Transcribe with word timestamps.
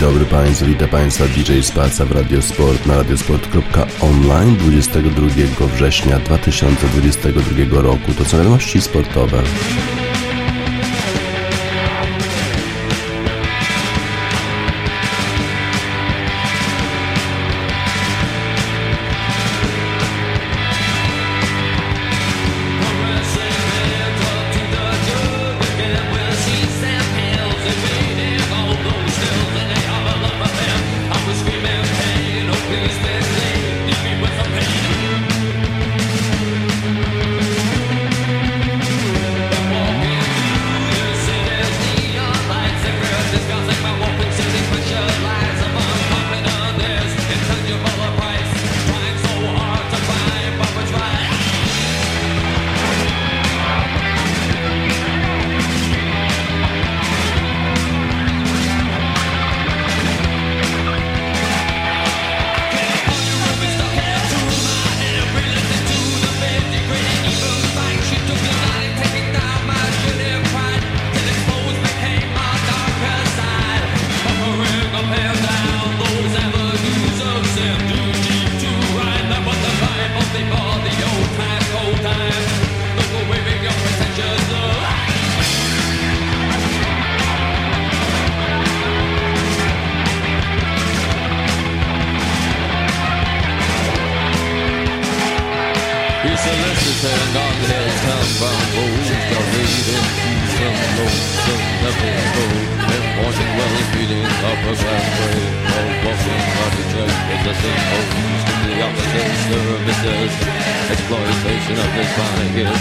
Dobry 0.00 0.24
Państwu, 0.24 0.66
witam 0.66 0.88
Państwa 0.88 1.24
DJ 1.28 1.60
Spaca 1.62 2.04
w 2.04 2.12
Radiosport 2.12 2.86
na 2.86 2.96
radiosport.online 2.96 4.56
22 4.56 5.66
września 5.66 6.18
2022 6.18 7.82
roku. 7.82 8.14
To 8.18 8.24
są 8.24 8.38
wiadomości 8.38 8.80
sportowe. 8.80 9.42
He 96.20 96.36
solicited 96.36 97.32
on 97.32 97.54
his 97.64 97.94
town 98.04 98.28
from 98.36 98.58
fools, 98.76 99.08
the 99.08 99.40
reading 99.56 100.04
from 100.52 100.76
lonesome 101.00 101.64
level 101.80 102.12
food. 102.36 102.68
And 102.92 103.04
watching 103.24 103.52
well 103.56 103.72
and 103.80 103.88
feeding 103.96 104.28
up 104.28 104.60
a 104.60 104.74
glass 104.76 105.06
grave. 105.16 105.54
Or 105.64 105.86
walking 106.04 106.44
on 106.60 106.70
the 106.76 106.84
same 106.92 107.16
possessing 107.24 107.78
to 108.36 108.54
the 108.68 108.76
opposite 108.84 109.32
services. 109.48 110.32
Exploitation 110.92 111.76
of 111.80 111.90
his 111.96 112.10
mind, 112.20 112.52
his. 112.52 112.80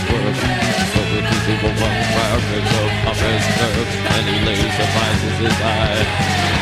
So 0.91 0.99
the 0.99 1.23
people 1.47 1.71
from 1.79 1.95
fireworks 2.11 2.73
of 2.75 2.91
office 3.07 3.47
nerves, 3.55 3.95
and 4.19 4.23
he 4.27 4.37
lays 4.43 4.73
suffices 4.75 5.37
his 5.47 5.57
eye. 5.63 6.58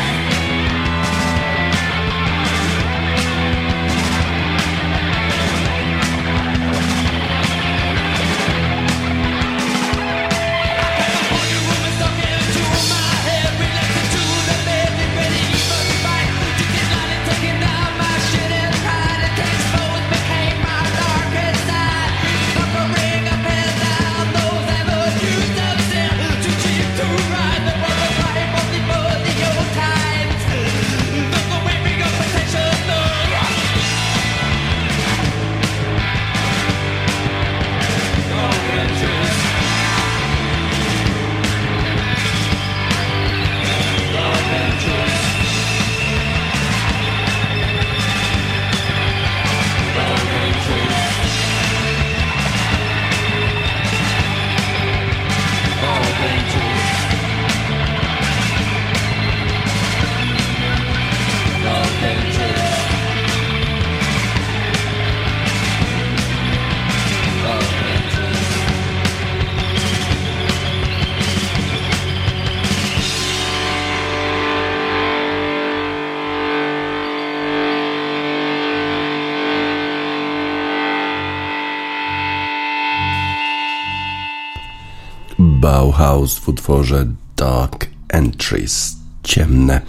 Utworze 86.58 87.06
Dark 87.36 87.86
Entries. 88.08 88.96
Ciemne 89.22 89.80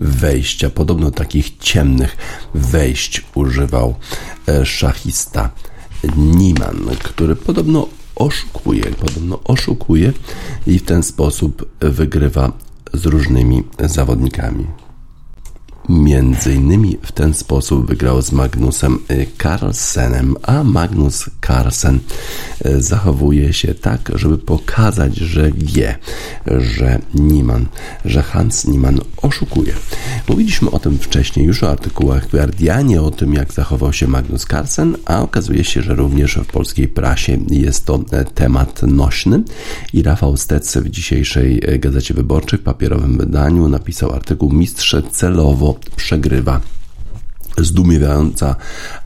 wejścia. 0.00 0.70
Podobno 0.70 1.10
takich 1.10 1.58
ciemnych 1.58 2.16
wejść 2.54 3.22
używał 3.34 3.94
e, 4.48 4.66
szachista 4.66 5.50
Niemann, 6.16 6.96
który 7.02 7.36
podobno 7.36 7.88
oszukuje, 8.16 8.82
podobno 8.84 9.40
oszukuje 9.44 10.12
i 10.66 10.78
w 10.78 10.84
ten 10.84 11.02
sposób 11.02 11.68
wygrywa 11.80 12.52
z 12.92 13.06
różnymi 13.06 13.62
zawodnikami. 13.78 14.66
Między 15.88 16.54
innymi 16.54 16.98
w 17.02 17.12
ten 17.12 17.34
sposób 17.34 17.86
wygrał 17.88 18.22
z 18.22 18.32
Magnusem 18.32 18.98
Carlsenem, 19.42 20.36
a 20.42 20.64
Magnus 20.64 21.30
Carlsen 21.46 21.98
e, 22.64 22.80
zachowuje 22.80 23.52
się 23.52 23.74
tak, 23.74 24.12
żeby 24.14 24.38
pokazać, 24.38 25.16
że 25.16 25.50
wie, 25.52 25.98
że 26.46 26.98
Niemann, 27.14 27.66
że 28.04 28.22
Hans 28.22 28.64
Niemann 28.64 29.00
oszukuje. 29.16 29.72
Mówiliśmy 30.28 30.70
o 30.70 30.78
tym 30.78 30.98
wcześniej 30.98 31.46
już 31.46 31.62
o 31.62 31.70
artykułach 31.70 32.26
w 32.26 32.30
Guardianie, 32.30 33.02
o 33.02 33.10
tym 33.10 33.34
jak 33.34 33.52
zachował 33.52 33.92
się 33.92 34.06
Magnus 34.06 34.46
Carlsen, 34.46 34.96
a 35.04 35.22
okazuje 35.22 35.64
się, 35.64 35.82
że 35.82 35.94
również 35.94 36.34
w 36.34 36.46
polskiej 36.46 36.88
prasie 36.88 37.38
jest 37.50 37.86
to 37.86 38.00
e, 38.12 38.24
temat 38.24 38.82
nośny 38.82 39.42
i 39.92 40.02
Rafał 40.02 40.36
Stec 40.36 40.76
w 40.76 40.90
dzisiejszej 40.90 41.60
e, 41.64 41.78
Gazecie 41.78 42.14
Wyborczej 42.14 42.58
w 42.58 42.62
papierowym 42.62 43.18
wydaniu 43.18 43.68
napisał 43.68 44.12
artykuł 44.12 44.52
Mistrze 44.52 45.02
celowo 45.02 45.71
przegrywa. 45.96 46.60
Zdumiewająca 47.58 48.56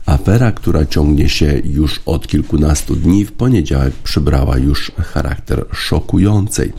Afera, 0.07 0.51
która 0.51 0.85
ciągnie 0.85 1.29
się 1.29 1.61
już 1.63 2.01
od 2.05 2.27
kilkunastu 2.27 2.95
dni, 2.95 3.25
w 3.25 3.31
poniedziałek 3.31 3.93
przybrała 3.93 4.57
już 4.57 4.91
charakter 4.97 5.65
szokującej. 5.73 6.73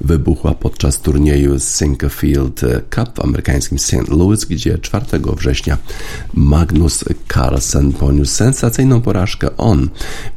Wybuchła 0.00 0.54
podczas 0.54 0.98
turnieju 0.98 1.58
Sinquefield 1.58 2.60
Cup 2.94 3.08
w 3.14 3.24
amerykańskim 3.24 3.78
St. 3.78 4.08
Louis, 4.08 4.44
gdzie 4.44 4.78
4 4.78 5.06
września 5.36 5.78
Magnus 6.34 7.04
Carlsen 7.34 7.92
poniósł 7.92 8.32
sensacyjną 8.34 9.00
porażkę. 9.00 9.56
On, 9.56 9.88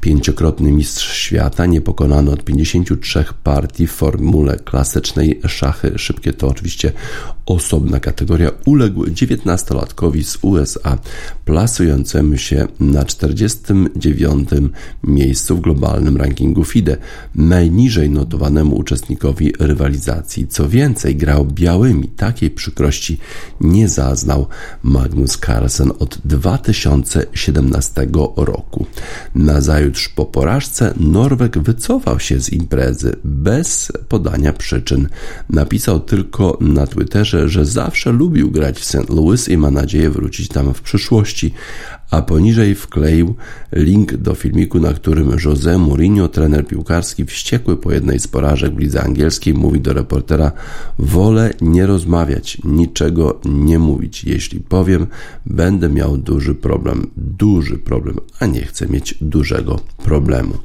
pięciokrotny 0.02 0.72
mistrz 0.72 1.14
świata, 1.18 1.66
niepokonany 1.66 2.32
od 2.32 2.44
53 2.44 3.26
partii 3.44 3.88
w 3.88 3.92
formule 3.92 4.58
klasycznej 4.58 5.42
szachy 5.48 5.94
szybkie 5.98 6.34
to 6.34 6.48
oczywiście 6.48 6.92
osobna 7.46 8.00
kategoria, 8.00 8.52
uległ 8.66 9.06
19-latkowi 9.06 10.24
z 10.24 10.38
USA, 10.42 10.98
plasującemu 11.46 12.33
znajdujemy 12.34 12.38
się 12.38 12.68
na 12.80 13.06
49 13.06 14.50
miejscu 15.04 15.58
w 15.58 15.62
globalnym 15.62 16.18
rankingu 16.18 16.64
FIDE, 16.64 16.98
najniżej 17.36 18.10
notowanemu 18.10 18.76
uczestnikowi 18.76 19.54
rywalizacji. 19.60 20.48
Co 20.48 20.70
więcej, 20.70 21.16
grał 21.16 21.46
białymi. 21.46 22.08
Takiej 22.08 22.52
przykrości 22.52 23.18
nie 23.62 23.90
zaznał 23.90 24.48
Magnus 24.84 25.38
Carlsen 25.38 25.92
od 26.00 26.18
2017 26.26 28.08
roku. 28.36 28.86
Nazajutrz 29.36 30.10
po 30.10 30.26
porażce 30.26 30.94
Norweg 30.98 31.58
wycofał 31.58 32.20
się 32.20 32.40
z 32.40 32.54
imprezy 32.54 33.16
bez 33.24 33.92
podania 34.08 34.54
przyczyn. 34.54 35.10
Napisał 35.50 36.00
tylko 36.00 36.58
na 36.62 36.88
Twitterze, 36.88 37.50
że 37.50 37.66
zawsze 37.66 38.12
lubił 38.12 38.52
grać 38.52 38.80
w 38.80 38.86
St. 38.86 39.10
Louis 39.10 39.50
i 39.50 39.58
ma 39.58 39.72
nadzieję 39.72 40.10
wrócić 40.10 40.48
tam 40.48 40.74
w 40.74 40.82
przyszłości, 40.82 41.54
a 42.14 42.22
poniżej 42.22 42.76
wkleił 42.76 43.36
link 43.72 44.18
do 44.18 44.36
filmiku, 44.36 44.80
na 44.80 44.94
którym 44.94 45.30
José 45.30 45.80
Mourinho, 45.80 46.28
trener 46.28 46.68
piłkarski, 46.68 47.26
wściekły 47.26 47.78
po 47.78 47.92
jednej 47.92 48.20
z 48.20 48.28
porażek 48.28 48.76
w 48.76 48.80
lidze 48.80 49.04
angielskiej, 49.04 49.54
mówi 49.54 49.82
do 49.82 49.94
reportera: 49.94 50.52
Wolę 51.00 51.54
nie 51.62 51.86
rozmawiać, 51.86 52.58
niczego 52.64 53.40
nie 53.46 53.80
mówić. 53.80 54.24
Jeśli 54.24 54.60
powiem, 54.60 55.08
będę 55.46 55.90
miał 55.90 56.18
duży 56.18 56.56
problem, 56.56 57.08
duży 57.18 57.78
problem, 57.78 58.18
a 58.40 58.46
nie 58.46 58.62
chcę 58.62 58.88
mieć 58.88 59.16
dużego 59.22 59.80
problemu. 60.04 60.58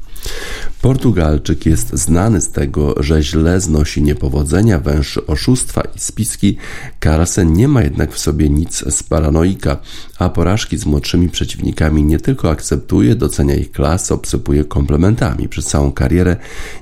Portugalczyk 0.83 1.67
jest 1.67 1.97
znany 1.97 2.41
z 2.41 2.51
tego, 2.51 3.03
że 3.03 3.23
źle 3.23 3.61
znosi 3.61 4.03
niepowodzenia, 4.03 4.79
węszy 4.79 5.27
oszustwa 5.27 5.83
i 5.97 5.99
spiski. 5.99 6.57
Carlsen 7.05 7.53
nie 7.53 7.69
ma 7.69 7.83
jednak 7.83 8.13
w 8.13 8.19
sobie 8.19 8.51
nic 8.51 8.85
z 8.95 9.03
paranoika, 9.03 9.77
a 10.19 10.29
porażki 10.29 10.79
z 10.79 10.87
młodszymi 10.87 11.29
przeciwnikami 11.29 12.05
nie 12.05 12.21
tylko 12.21 12.51
akceptuje, 12.51 13.15
docenia 13.15 13.55
ich 13.55 13.73
klasę, 13.73 14.15
obsypuje 14.15 14.65
komplementami. 14.65 15.49
Przez 15.49 15.67
całą 15.67 15.93
karierę 15.93 16.37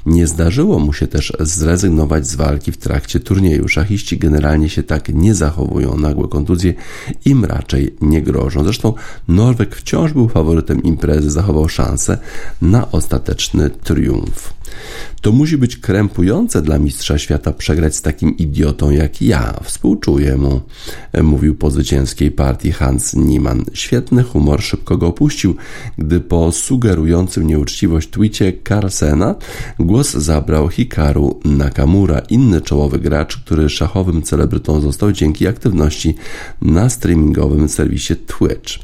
nie 0.07 0.27
zdarzyło 0.27 0.79
mu 0.79 0.93
się 0.93 1.07
też 1.07 1.33
zrezygnować 1.41 2.27
z 2.27 2.35
walki 2.35 2.73
w 2.73 2.77
trakcie 2.77 3.21
turnieju. 3.21 3.69
Szachiści 3.69 4.19
generalnie 4.19 4.69
się 4.69 4.83
tak 4.83 5.09
nie 5.09 5.35
zachowują. 5.35 5.97
Nagłe 5.97 6.29
kontuzje 6.29 6.75
im 7.25 7.45
raczej 7.45 7.95
nie 8.01 8.23
grożą. 8.23 8.65
Zresztą 8.65 8.95
Norweg 9.29 9.77
wciąż 9.77 10.13
był 10.13 10.29
faworytem 10.29 10.83
imprezy, 10.83 11.31
zachował 11.31 11.69
szansę 11.69 12.19
na 12.63 12.91
ostateczny 13.27 13.71
triumf. 13.71 14.53
To 15.27 15.33
musi 15.33 15.59
być 15.59 15.77
krępujące 15.77 16.63
dla 16.63 16.79
mistrza 16.79 17.19
świata 17.19 17.53
przegrać 17.53 17.97
z 17.97 18.03
takim 18.03 18.37
idiotą 18.37 18.91
jak 18.91 19.23
ja. 19.23 19.61
Współczuję 19.63 20.37
mu, 20.37 20.61
mówił 21.23 21.55
po 21.55 21.71
zwycięskiej 21.71 22.31
partii 22.31 22.73
Hans 22.73 23.15
Niemann. 23.15 23.65
Świetny 23.73 24.23
humor 24.23 24.63
szybko 24.63 24.97
go 24.97 25.07
opuścił, 25.07 25.57
gdy 25.99 26.21
po 26.21 26.53
sugerującym 26.53 27.47
nieuczciwość 27.47 28.11
twicie 28.11 28.53
Carlsena 28.69 29.35
głos 29.79 30.13
zabrał 30.13 30.69
Hikaru 30.69 31.41
Nakamura, 31.45 32.19
inny 32.19 32.61
czołowy 32.61 32.99
gracz, 32.99 33.37
który 33.37 33.69
szachowym 33.69 34.23
celebrytą 34.23 34.81
został 34.81 35.13
dzięki 35.13 35.47
aktywności 35.47 36.15
na 36.63 36.91
streamingowym 36.91 37.69
serwisie 37.69 38.17
Twitch. 38.17 38.79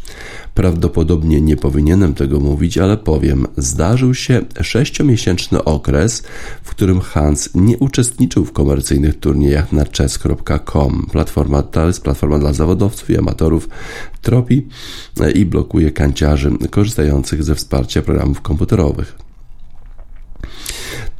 Prawdopodobnie 0.55 1.41
nie 1.41 1.57
powinienem 1.57 2.15
tego 2.15 2.41
mówić, 2.41 2.79
ale 2.79 2.97
powiem. 2.97 3.47
Zdarzył 3.57 4.15
się 4.15 4.41
sześciomiesięczny 4.63 5.65
okres, 5.65 6.23
w 6.63 6.71
którym 6.71 7.01
Hans 7.01 7.51
nie 7.55 7.79
uczestniczył 7.79 8.45
w 8.45 8.53
komercyjnych 8.53 9.21
turniejach 9.21 9.73
na 9.73 9.85
chess.com. 9.85 11.07
Platforma 11.13 11.63
to 11.63 11.87
jest 11.87 12.03
platforma 12.03 12.39
dla 12.39 12.53
zawodowców 12.53 13.11
i 13.11 13.19
amatorów, 13.19 13.69
tropi 14.23 14.67
i 15.35 15.47
blokuje 15.47 15.91
kanciarzy 15.91 16.51
korzystających 16.71 17.43
ze 17.43 17.55
wsparcia 17.55 18.03
programów 18.03 18.41
komputerowych. 18.41 19.32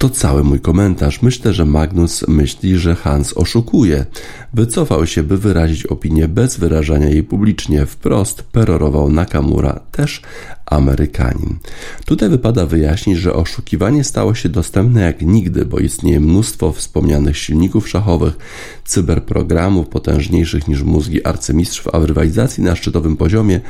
To 0.03 0.11
cały 0.11 0.45
mój 0.45 0.61
komentarz. 0.61 1.23
Myślę, 1.23 1.53
że 1.53 1.65
Magnus 1.65 2.29
myśli, 2.29 2.79
że 2.79 2.95
Hans 2.95 3.37
oszukuje. 3.37 4.07
Wycofał 4.55 5.07
się, 5.07 5.23
by 5.23 5.39
wyrazić 5.39 5.87
opinię 5.87 6.29
bez 6.29 6.57
wyrażania 6.57 7.09
jej 7.09 7.23
publicznie. 7.23 7.87
Wprost 7.87 8.43
perorował 8.43 9.11
Nakamura, 9.11 9.81
też 9.93 10.23
Amerykanin. 10.67 11.59
Tutaj 12.05 12.29
wypada 12.29 12.67
wyjaśnić, 12.67 13.19
że 13.19 13.35
oszukiwanie 13.35 14.05
stało 14.05 14.35
się 14.35 14.49
dostępne 14.49 15.01
jak 15.03 15.23
nigdy, 15.23 15.65
bo 15.65 15.79
istnieje 15.79 16.21
mnóstwo 16.21 16.73
wspomnianych 16.73 17.39
silników 17.39 17.89
szachowych, 17.89 18.39
cyberprogramów 18.85 19.89
potężniejszych 19.89 20.69
niż 20.69 20.83
mózgi 20.83 21.25
arcymistrzów, 21.27 21.95
a 21.95 22.01
w 22.01 22.05
rywalizacji 22.05 22.63
na 22.63 22.77
szczytowym 22.77 23.17
poziomie 23.17 23.61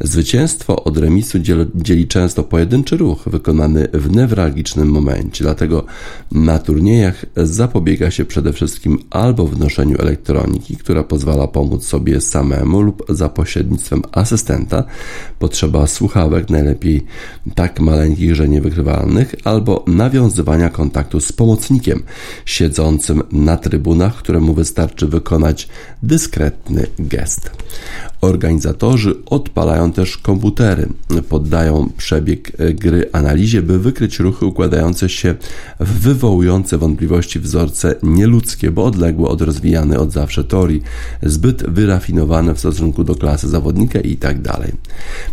zwycięstwo 0.00 0.84
od 0.84 0.98
remisu 0.98 1.38
dzieli 1.74 2.08
często 2.08 2.44
pojedynczy 2.44 2.96
ruch 2.96 3.22
wykonany 3.26 3.88
w 3.92 4.10
newralgicznym 4.10 4.88
momencie. 4.88 5.44
Dlatego 5.44 5.77
na 6.32 6.58
turniejach 6.58 7.24
zapobiega 7.36 8.10
się 8.10 8.24
przede 8.24 8.52
wszystkim 8.52 8.98
albo 9.10 9.46
wnoszeniu 9.46 9.98
elektroniki, 9.98 10.76
która 10.76 11.02
pozwala 11.02 11.46
pomóc 11.46 11.84
sobie 11.86 12.20
samemu 12.20 12.80
lub 12.80 13.04
za 13.08 13.28
pośrednictwem 13.28 14.02
asystenta. 14.12 14.84
Potrzeba 15.38 15.86
słuchawek, 15.86 16.50
najlepiej 16.50 17.04
tak 17.54 17.80
maleńkich, 17.80 18.34
że 18.34 18.48
niewykrywalnych, 18.48 19.34
albo 19.44 19.84
nawiązywania 19.86 20.70
kontaktu 20.70 21.20
z 21.20 21.32
pomocnikiem 21.32 22.02
siedzącym 22.44 23.22
na 23.32 23.56
trybunach, 23.56 24.16
któremu 24.16 24.54
wystarczy 24.54 25.06
wykonać 25.06 25.68
dyskretny 26.02 26.86
gest. 26.98 27.50
Organizatorzy 28.20 29.14
odpalają 29.26 29.92
też 29.92 30.18
komputery, 30.18 30.88
poddają 31.28 31.90
przebieg 31.96 32.52
gry 32.74 33.08
analizie, 33.12 33.62
by 33.62 33.78
wykryć 33.78 34.18
ruchy 34.18 34.46
układające 34.46 35.08
się 35.08 35.34
wywołujące 35.80 36.78
wątpliwości 36.78 37.40
wzorce 37.40 37.94
nieludzkie, 38.02 38.70
bo 38.70 38.84
odległe 38.84 39.28
od 39.28 39.42
rozwijanej 39.42 39.98
od 39.98 40.12
zawsze 40.12 40.44
teorii, 40.44 40.82
zbyt 41.22 41.70
wyrafinowane 41.70 42.54
w 42.54 42.58
stosunku 42.58 43.04
do 43.04 43.14
klasy 43.14 43.48
zawodnika 43.48 44.00
itd. 44.00 44.42
Tak 44.42 44.72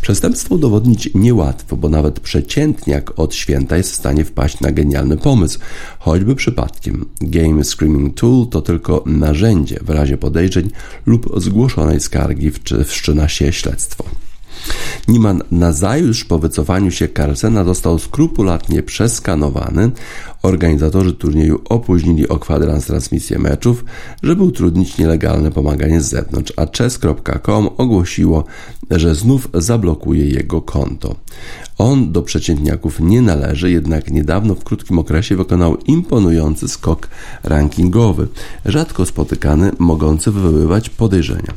Przestępstwo 0.01 0.55
udowodnić 0.55 1.09
niełatwo, 1.15 1.77
bo 1.77 1.89
nawet 1.89 2.19
przeciętniak 2.19 3.19
od 3.19 3.35
święta 3.35 3.77
jest 3.77 3.91
w 3.91 3.95
stanie 3.95 4.25
wpaść 4.25 4.59
na 4.59 4.71
genialny 4.71 5.17
pomysł, 5.17 5.59
choćby 5.99 6.35
przypadkiem. 6.35 7.05
Game 7.21 7.63
Screaming 7.63 8.19
Tool 8.19 8.47
to 8.47 8.61
tylko 8.61 9.03
narzędzie 9.05 9.79
w 9.81 9.89
razie 9.89 10.17
podejrzeń 10.17 10.69
lub 11.05 11.41
zgłoszonej 11.41 11.99
skargi 11.99 12.51
wszczyna 12.85 13.27
się 13.27 13.53
śledztwo. 13.53 14.24
Niemal 15.07 15.43
nazajutrz 15.51 16.25
po 16.25 16.39
wycofaniu 16.39 16.91
się 16.91 17.07
Carlsena 17.07 17.63
został 17.63 17.99
skrupulatnie 17.99 18.83
przeskanowany. 18.83 19.91
Organizatorzy 20.43 21.13
turnieju 21.13 21.61
opóźnili 21.69 22.29
o 22.29 22.39
kwadrans 22.39 22.85
transmisję 22.85 23.39
meczów, 23.39 23.85
żeby 24.23 24.43
utrudnić 24.43 24.97
nielegalne 24.97 25.51
pomaganie 25.51 26.01
z 26.01 26.09
zewnątrz, 26.09 26.53
a 26.57 26.65
chess.com 26.77 27.69
ogłosiło, 27.77 28.43
że 28.91 29.15
znów 29.15 29.47
zablokuje 29.53 30.25
jego 30.25 30.61
konto. 30.61 31.15
On 31.77 32.11
do 32.11 32.21
przeciętniaków 32.21 32.99
nie 32.99 33.21
należy, 33.21 33.71
jednak 33.71 34.11
niedawno 34.11 34.55
w 34.55 34.63
krótkim 34.63 34.99
okresie 34.99 35.35
wykonał 35.35 35.77
imponujący 35.77 36.67
skok 36.67 37.07
rankingowy, 37.43 38.27
rzadko 38.65 39.05
spotykany, 39.05 39.71
mogący 39.79 40.31
wywoływać 40.31 40.89
podejrzenia. 40.89 41.53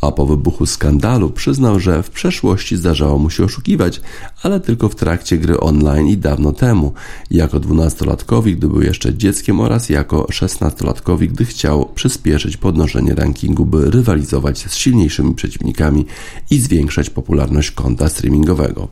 A 0.00 0.12
po 0.12 0.26
wybuchu 0.26 0.66
skandalu 0.66 1.30
przyznał, 1.30 1.80
że 1.80 2.02
w 2.02 2.10
przeszłości 2.10 2.76
zdarzało 2.76 3.18
mu 3.18 3.30
się 3.30 3.44
oszukiwać, 3.44 4.00
ale 4.42 4.60
tylko 4.60 4.88
w 4.88 4.94
trakcie 4.94 5.38
gry 5.38 5.60
online 5.60 6.06
i 6.06 6.16
dawno 6.16 6.52
temu, 6.52 6.92
jako 7.30 7.60
dwunastolatkowi, 7.60 8.56
gdy 8.56 8.68
był 8.68 8.82
jeszcze 8.82 9.14
dzieckiem 9.14 9.60
oraz 9.60 9.88
jako 9.88 10.26
szesnastolatkowi, 10.30 11.28
gdy 11.28 11.44
chciał 11.44 11.88
przyspieszyć 11.94 12.56
podnoszenie 12.56 13.14
rankingu, 13.14 13.66
by 13.66 13.90
rywalizować 13.90 14.58
z 14.58 14.74
silniejszymi 14.74 15.34
przeciwnikami 15.34 16.06
i 16.50 16.58
zwiększać 16.58 17.10
popularność 17.10 17.70
konta 17.70 18.08
streamingowego. 18.08 18.88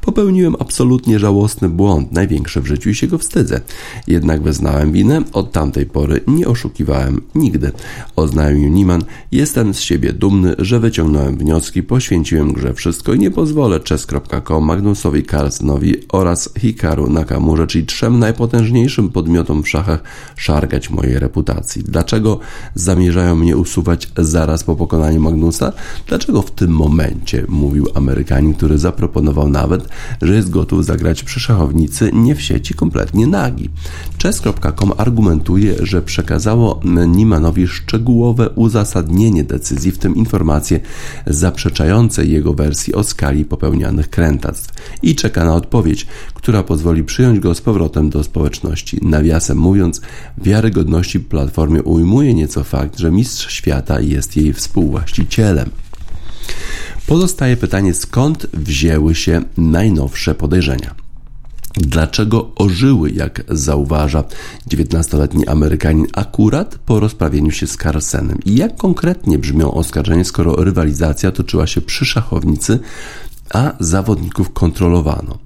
Popełniłem 0.00 0.56
absolutnie 0.58 1.18
żałosny 1.18 1.68
błąd, 1.68 2.12
największy 2.12 2.60
w 2.60 2.66
życiu 2.66 2.90
i 2.90 2.94
się 2.94 3.06
go 3.06 3.18
wstydzę. 3.18 3.60
Jednak 4.06 4.42
wyznałem 4.42 4.92
winę, 4.92 5.22
od 5.32 5.52
tamtej 5.52 5.86
pory 5.86 6.20
nie 6.26 6.48
oszukiwałem 6.48 7.20
nigdy. 7.34 7.72
Oznajmił 8.16 8.68
Niman, 8.68 9.04
jestem 9.32 9.74
z 9.74 9.80
siebie 9.80 10.12
dumny, 10.12 10.54
że 10.58 10.80
wyciągnąłem 10.80 11.36
wnioski, 11.36 11.82
poświęciłem 11.82 12.52
grze 12.52 12.74
wszystko 12.74 13.14
i 13.14 13.18
nie 13.18 13.30
pozwolę 13.30 13.80
chess.com, 13.88 14.64
Magnusowi 14.64 15.24
Carlsenowi 15.24 15.94
oraz 16.12 16.50
Hikaru 16.58 17.10
Nakamurze, 17.10 17.66
czyli 17.66 17.86
trzem 17.86 18.18
najpotężniejszym 18.18 19.08
podmiotom 19.08 19.62
w 19.62 19.68
szachach, 19.68 20.02
szargać 20.36 20.90
mojej 20.90 21.18
reputacji. 21.18 21.82
Dlaczego 21.84 22.38
zamierzają 22.74 23.36
mnie 23.36 23.56
usuwać 23.56 24.08
zaraz 24.18 24.64
po 24.64 24.76
pokonaniu 24.76 25.20
Magnusa? 25.20 25.72
Dlaczego 26.06 26.42
w 26.42 26.50
tym 26.50 26.70
momencie, 26.70 27.44
mówił 27.48 27.88
Amerykanin, 27.94 28.54
który 28.54 28.78
zaproponował 28.78 29.48
nawet, 29.54 29.88
że 30.22 30.34
jest 30.34 30.50
gotów 30.50 30.84
zagrać 30.84 31.22
przy 31.22 31.40
szachownicy 31.40 32.10
nie 32.12 32.34
w 32.34 32.42
sieci 32.42 32.74
kompletnie 32.74 33.26
nagi. 33.26 33.70
Chess.com 34.22 34.92
argumentuje, 34.96 35.74
że 35.82 36.02
przekazało 36.02 36.80
Nimanowi 37.06 37.66
szczegółowe 37.68 38.50
uzasadnienie 38.50 39.44
decyzji, 39.44 39.92
w 39.92 39.98
tym 39.98 40.16
informacje 40.16 40.80
zaprzeczające 41.26 42.26
jego 42.26 42.54
wersji 42.54 42.94
o 42.94 43.04
skali 43.04 43.44
popełnianych 43.44 44.10
krętactw 44.10 44.72
i 45.02 45.14
czeka 45.14 45.44
na 45.44 45.54
odpowiedź, 45.54 46.06
która 46.34 46.62
pozwoli 46.62 47.04
przyjąć 47.04 47.40
go 47.40 47.54
z 47.54 47.60
powrotem 47.60 48.10
do 48.10 48.24
społeczności. 48.24 48.98
Nawiasem 49.02 49.58
mówiąc, 49.58 50.00
wiarygodności 50.38 51.20
platformie 51.20 51.82
ujmuje 51.82 52.34
nieco 52.34 52.64
fakt, 52.64 52.98
że 52.98 53.10
mistrz 53.10 53.54
świata 53.54 54.00
jest 54.00 54.36
jej 54.36 54.52
współwłaścicielem. 54.52 55.70
Pozostaje 57.06 57.56
pytanie, 57.56 57.94
skąd 57.94 58.46
wzięły 58.52 59.14
się 59.14 59.42
najnowsze 59.56 60.34
podejrzenia. 60.34 60.94
Dlaczego 61.76 62.54
ożyły, 62.54 63.10
jak 63.10 63.44
zauważa 63.48 64.24
19-letni 64.70 65.46
Amerykanin, 65.46 66.06
akurat 66.14 66.78
po 66.86 67.00
rozprawieniu 67.00 67.50
się 67.50 67.66
z 67.66 67.76
Carlsenem? 67.76 68.38
I 68.44 68.56
jak 68.56 68.76
konkretnie 68.76 69.38
brzmią 69.38 69.74
oskarżenia, 69.74 70.24
skoro 70.24 70.56
rywalizacja 70.56 71.30
toczyła 71.30 71.66
się 71.66 71.80
przy 71.80 72.04
szachownicy, 72.04 72.78
a 73.50 73.72
zawodników 73.80 74.52
kontrolowano? 74.52 75.38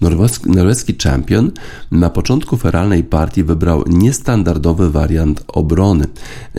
Norweski, 0.00 0.50
norweski 0.50 0.94
champion 1.02 1.50
na 1.90 2.10
początku 2.10 2.56
feralnej 2.56 3.04
partii 3.04 3.44
wybrał 3.44 3.84
niestandardowy 3.86 4.90
wariant 4.90 5.44
obrony 5.48 6.06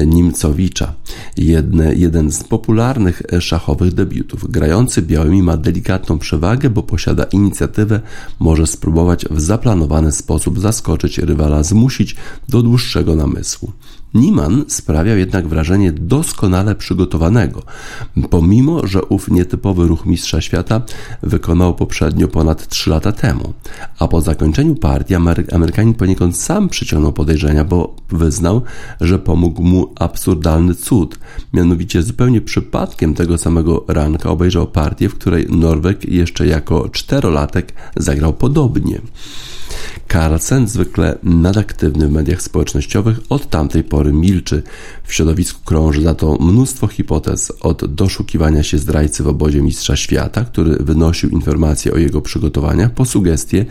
Nimcowicza, 0.05 0.93
jedne, 1.37 1.95
jeden 1.95 2.31
z 2.31 2.43
popularnych 2.43 3.21
szachowych 3.39 3.93
debiutów. 3.93 4.51
Grający 4.51 5.01
białymi 5.01 5.43
ma 5.43 5.57
delikatną 5.57 6.19
przewagę, 6.19 6.69
bo 6.69 6.83
posiada 6.83 7.23
inicjatywę, 7.23 8.01
może 8.39 8.67
spróbować 8.67 9.25
w 9.31 9.41
zaplanowany 9.41 10.11
sposób 10.11 10.59
zaskoczyć 10.59 11.17
rywala, 11.17 11.63
zmusić 11.63 12.15
do 12.49 12.61
dłuższego 12.61 13.15
namysłu. 13.15 13.71
Nieman 14.13 14.65
sprawiał 14.67 15.17
jednak 15.17 15.47
wrażenie 15.47 15.91
doskonale 15.91 16.75
przygotowanego, 16.75 17.63
pomimo 18.29 18.87
że 18.87 19.03
ów 19.03 19.31
nietypowy 19.31 19.87
ruch 19.87 20.05
mistrza 20.05 20.41
świata 20.41 20.81
wykonał 21.23 21.75
poprzednio 21.75 22.27
ponad 22.27 22.67
3 22.67 22.89
lata 22.89 23.11
temu. 23.11 23.53
A 23.99 24.07
po 24.07 24.21
zakończeniu 24.21 24.75
partii 24.75 25.15
Amerykanin 25.51 25.93
poniekąd 25.93 26.37
sam 26.37 26.69
przyciągnął 26.69 27.13
podejrzenia, 27.13 27.63
bo 27.63 27.95
wyznał, 28.09 28.61
że 29.01 29.19
pomógł 29.19 29.63
mu 29.63 29.93
absurdalny 29.99 30.75
cud. 30.75 31.19
Mianowicie 31.53 32.03
zupełnie 32.03 32.41
przypadkiem 32.41 33.13
tego 33.13 33.37
samego 33.37 33.85
ranka 33.87 34.29
obejrzał 34.29 34.67
partię, 34.67 35.09
w 35.09 35.15
której 35.15 35.47
Norweg 35.49 36.05
jeszcze 36.05 36.47
jako 36.47 36.89
czterolatek 36.89 37.73
zagrał 37.95 38.33
podobnie. 38.33 39.01
Carlsen, 40.11 40.67
zwykle 40.67 41.17
nadaktywny 41.23 42.07
w 42.07 42.11
mediach 42.11 42.41
społecznościowych, 42.41 43.19
od 43.29 43.49
tamtej 43.49 43.83
pory 43.83 44.13
milczy. 44.13 44.63
W 45.03 45.13
środowisku 45.13 45.61
krąży 45.65 46.01
za 46.01 46.15
to 46.15 46.37
mnóstwo 46.39 46.87
hipotez, 46.87 47.53
od 47.61 47.93
doszukiwania 47.95 48.63
się 48.63 48.77
zdrajcy 48.77 49.23
w 49.23 49.27
obozie 49.27 49.61
Mistrza 49.61 49.95
Świata, 49.95 50.45
który 50.45 50.75
wynosił 50.75 51.29
informacje 51.29 51.93
o 51.93 51.97
jego 51.97 52.21
przygotowaniach, 52.21 52.91
po 52.93 53.05
sugestie, 53.05 53.65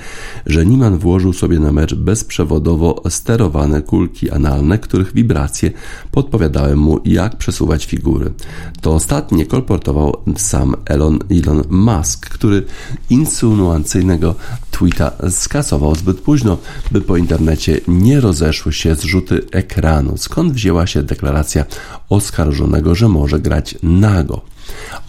że 0.47 0.67
Niemann 0.67 0.99
włożył 0.99 1.33
sobie 1.33 1.59
na 1.61 1.73
mecz 1.73 1.95
bezprzewodowo 1.95 3.03
sterowane 3.09 3.83
kulki 3.83 4.31
analne, 4.31 4.79
których 4.79 5.13
wibracje 5.13 5.71
podpowiadały 6.11 6.77
mu, 6.77 7.01
jak 7.05 7.37
przesuwać 7.37 7.87
figury. 7.87 8.33
To 8.81 8.95
ostatnie 8.95 9.47
kolportował 9.47 10.17
sam 10.37 10.75
Elon, 10.85 11.19
Elon 11.31 11.63
Musk, 11.71 12.29
który 12.29 12.65
insynuacyjnego 13.11 14.35
tweeta 14.71 15.13
skasował 15.31 15.82
zbyt 15.95 16.21
późno, 16.21 16.59
by 16.91 17.01
po 17.01 17.17
internecie 17.17 17.81
nie 17.89 18.21
rozeszły 18.21 18.73
się 18.73 18.95
zrzuty 18.95 19.41
ekranu. 19.53 20.17
Skąd 20.17 20.53
wzięła 20.53 20.87
się 20.87 21.03
deklaracja 21.03 21.65
oskarżonego, 22.09 22.95
że 22.95 23.09
może 23.09 23.41
grać 23.41 23.79
nago? 23.83 24.41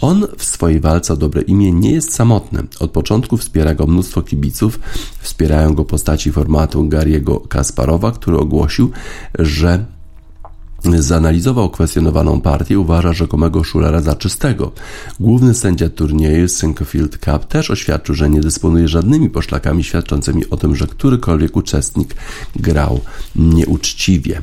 On 0.01 0.27
w 0.37 0.43
swojej 0.43 0.79
walce 0.79 1.13
o 1.13 1.17
dobre 1.17 1.41
imię 1.41 1.71
nie 1.71 1.91
jest 1.91 2.13
samotny. 2.13 2.63
Od 2.79 2.91
początku 2.91 3.37
wspiera 3.37 3.75
go 3.75 3.87
mnóstwo 3.87 4.21
kibiców. 4.21 4.79
Wspierają 5.19 5.73
go 5.73 5.85
postaci 5.85 6.31
formatu 6.31 6.87
Gariego 6.87 7.39
Kasparowa, 7.39 8.11
który 8.11 8.37
ogłosił, 8.37 8.91
że 9.39 9.85
zanalizował 10.85 11.69
kwestionowaną 11.69 12.41
partię 12.41 12.79
uważa 12.79 13.13
rzekomego 13.13 13.63
Schulera 13.63 14.01
za 14.01 14.15
czystego. 14.15 14.71
Główny 15.19 15.53
sędzia 15.53 15.89
turnieju 15.89 16.47
Sinquefield 16.47 17.17
Cup 17.17 17.45
też 17.45 17.71
oświadczył, 17.71 18.15
że 18.15 18.29
nie 18.29 18.41
dysponuje 18.41 18.87
żadnymi 18.87 19.29
poszlakami 19.29 19.83
świadczącymi 19.83 20.49
o 20.49 20.57
tym, 20.57 20.75
że 20.75 20.87
którykolwiek 20.87 21.57
uczestnik 21.57 22.15
grał 22.55 23.01
nieuczciwie. 23.35 24.41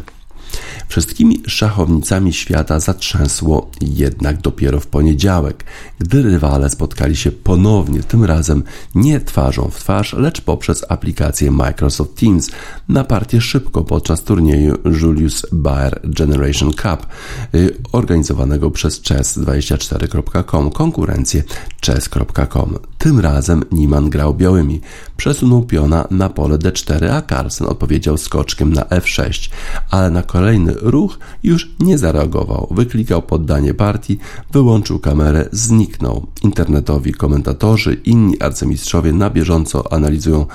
Wszystkimi 0.89 1.43
szachownicami 1.47 2.33
świata 2.33 2.81
zatrzęsło 2.81 3.71
jednak 3.81 4.41
dopiero 4.41 4.81
w 4.81 4.87
poniedziałek, 4.87 5.65
gdy 5.99 6.23
rywale 6.23 6.71
spotkali 6.71 7.17
się 7.17 7.33
ponownie, 7.33 8.03
tym 8.03 8.25
razem 8.25 8.63
nie 8.95 9.21
twarzą 9.21 9.71
w 9.73 9.79
twarz, 9.79 10.13
lecz 10.13 10.41
poprzez 10.41 10.85
aplikację 10.89 11.51
Microsoft 11.51 12.21
Teams 12.21 12.51
na 12.89 13.05
partię 13.05 13.41
szybko 13.41 13.85
podczas 13.85 14.23
turnieju 14.23 14.79
Julius 14.85 15.47
Baer 15.53 16.01
Generation 16.05 16.71
Cup 16.73 17.07
y, 17.55 17.77
organizowanego 17.93 18.71
przez 18.71 19.03
chess24.com, 19.03 20.71
konkurencję 20.71 21.43
chess.com. 21.87 22.79
Tym 22.99 23.21
razem 23.21 23.65
Niemann 23.73 24.11
grał 24.11 24.35
białymi. 24.35 24.81
Przesunął 25.17 25.63
piona 25.63 26.07
na 26.11 26.29
pole 26.29 26.59
d4, 26.59 27.11
a 27.11 27.23
Carlsen 27.23 27.67
odpowiedział 27.67 28.17
skoczkiem 28.19 28.73
na 28.73 28.83
f6, 28.83 29.51
ale 29.91 30.11
na 30.11 30.23
kolejny 30.41 30.75
ruch 30.81 31.19
już 31.43 31.71
nie 31.81 31.99
zareagował. 31.99 32.69
Wyklikał 32.71 33.23
poddanie 33.23 33.75
partii, 33.75 34.19
wyłączył 34.53 34.99
kamerę, 34.99 35.49
zniknął. 35.53 36.27
Internetowi 36.43 37.13
komentatorzy, 37.13 37.95
inni 38.05 38.41
arcymistrzowie 38.41 39.13
na 39.13 39.31
bieżąco 39.31 39.93
analizują 39.93 40.47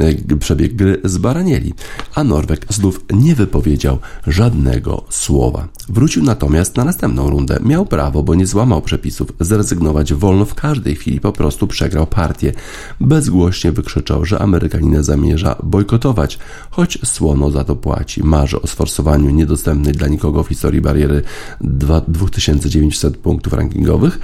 e, 0.00 0.36
przebieg 0.36 0.74
gry 0.74 1.00
zbaranieli, 1.04 1.74
a 2.14 2.24
Norweg 2.24 2.66
znów 2.70 3.04
nie 3.12 3.34
wypowiedział 3.34 3.98
żadnego 4.26 5.04
słowa. 5.08 5.68
Wrócił 5.88 6.22
natomiast 6.24 6.76
na 6.76 6.84
następną 6.84 7.30
rundę. 7.30 7.58
Miał 7.64 7.86
prawo, 7.86 8.22
bo 8.22 8.34
nie 8.34 8.46
złamał 8.46 8.82
przepisów, 8.82 9.32
zrezygnować 9.40 10.14
wolno 10.14 10.44
w 10.44 10.54
każdej 10.54 10.96
chwili, 10.96 11.20
po 11.20 11.32
prostu 11.32 11.66
przegrał 11.66 12.06
partię. 12.06 12.52
Bezgłośnie 13.00 13.72
wykrzyczał, 13.72 14.24
że 14.24 14.38
Amerykaninę 14.38 15.02
zamierza 15.02 15.56
bojkotować, 15.62 16.38
choć 16.70 16.98
słono 17.04 17.50
za 17.50 17.64
to 17.64 17.76
płaci. 17.76 18.24
Marzy 18.24 18.62
o 18.62 18.66
sforsowaniu 18.66 19.27
niedostępnej 19.32 19.94
dla 19.94 20.08
nikogo 20.08 20.42
w 20.42 20.48
historii 20.48 20.80
bariery 20.80 21.22
2900 21.60 23.16
punktów 23.16 23.52
rankingowych, 23.52 24.18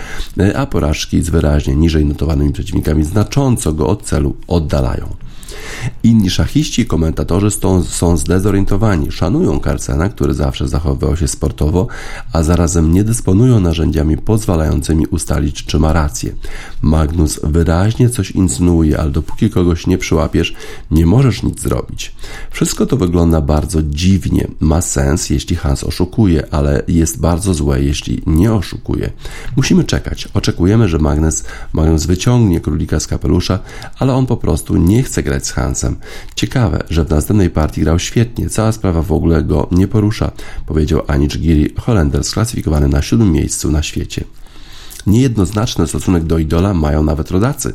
a 0.54 0.66
porażki 0.66 1.22
z 1.22 1.30
wyraźnie 1.30 1.76
niżej 1.76 2.04
notowanymi 2.04 2.52
przeciwnikami 2.52 3.04
znacząco 3.04 3.72
go 3.72 3.86
od 3.86 4.02
celu 4.02 4.36
oddalają. 4.46 5.23
Inni 6.02 6.30
szachiści 6.30 6.82
i 6.82 6.86
komentatorzy 6.86 7.50
są, 7.88 8.16
zdezorientowani, 8.16 9.12
szanują 9.12 9.60
Carlsena, 9.60 10.08
który 10.08 10.34
zawsze 10.34 10.68
zachowywał 10.68 11.16
się 11.16 11.28
sportowo, 11.28 11.86
a 12.32 12.42
zarazem 12.42 12.92
nie 12.92 13.04
dysponują 13.04 13.60
narzędziami 13.60 14.16
pozwalającymi 14.16 15.06
ustalić, 15.06 15.64
czy 15.64 15.78
ma 15.78 15.92
rację. 15.92 16.32
Magnus 16.82 17.40
wyraźnie 17.42 18.10
coś 18.10 18.30
insynuuje, 18.30 18.98
ale 19.00 19.10
dopóki 19.10 19.50
kogoś 19.50 19.86
nie 19.86 19.98
przyłapiesz, 19.98 20.54
nie 20.90 21.06
możesz 21.06 21.42
nic 21.42 21.60
zrobić. 21.60 22.14
Wszystko 22.50 22.86
to 22.86 22.96
wygląda 22.96 23.40
bardzo 23.40 23.82
dziwnie. 23.82 24.48
Ma 24.60 24.80
sens, 24.80 25.30
jeśli 25.30 25.56
Hans 25.56 25.84
oszukuje, 25.84 26.46
ale 26.50 26.82
jest 26.88 27.20
bardzo 27.20 27.54
złe, 27.54 27.82
jeśli 27.82 28.22
nie 28.26 28.52
oszukuje. 28.52 29.10
Musimy 29.56 29.84
czekać. 29.84 30.28
Oczekujemy, 30.34 30.88
że 30.88 30.98
Magnus, 30.98 31.44
Magnus 31.72 32.06
wyciągnie 32.06 32.60
królika 32.60 33.00
z 33.00 33.06
kapelusza, 33.06 33.58
ale 33.98 34.14
on 34.14 34.26
po 34.26 34.36
prostu 34.36 34.76
nie 34.76 35.02
chce 35.02 35.22
grać 35.22 35.43
z 35.44 35.50
Hansem. 35.50 35.96
Ciekawe, 36.34 36.84
że 36.90 37.04
w 37.04 37.10
następnej 37.10 37.50
partii 37.50 37.80
grał 37.80 37.98
świetnie, 37.98 38.48
cała 38.50 38.72
sprawa 38.72 39.02
w 39.02 39.12
ogóle 39.12 39.42
go 39.42 39.68
nie 39.70 39.88
porusza, 39.88 40.30
powiedział 40.66 41.02
Anish 41.06 41.38
Giri, 41.38 41.74
Holender 41.80 42.24
sklasyfikowany 42.24 42.88
na 42.88 43.02
siódmym 43.02 43.32
miejscu 43.32 43.70
na 43.70 43.82
świecie. 43.82 44.24
Niejednoznaczny 45.06 45.86
stosunek 45.86 46.24
do 46.24 46.38
idola 46.38 46.74
mają 46.74 47.02
nawet 47.02 47.30
rodacy, 47.30 47.72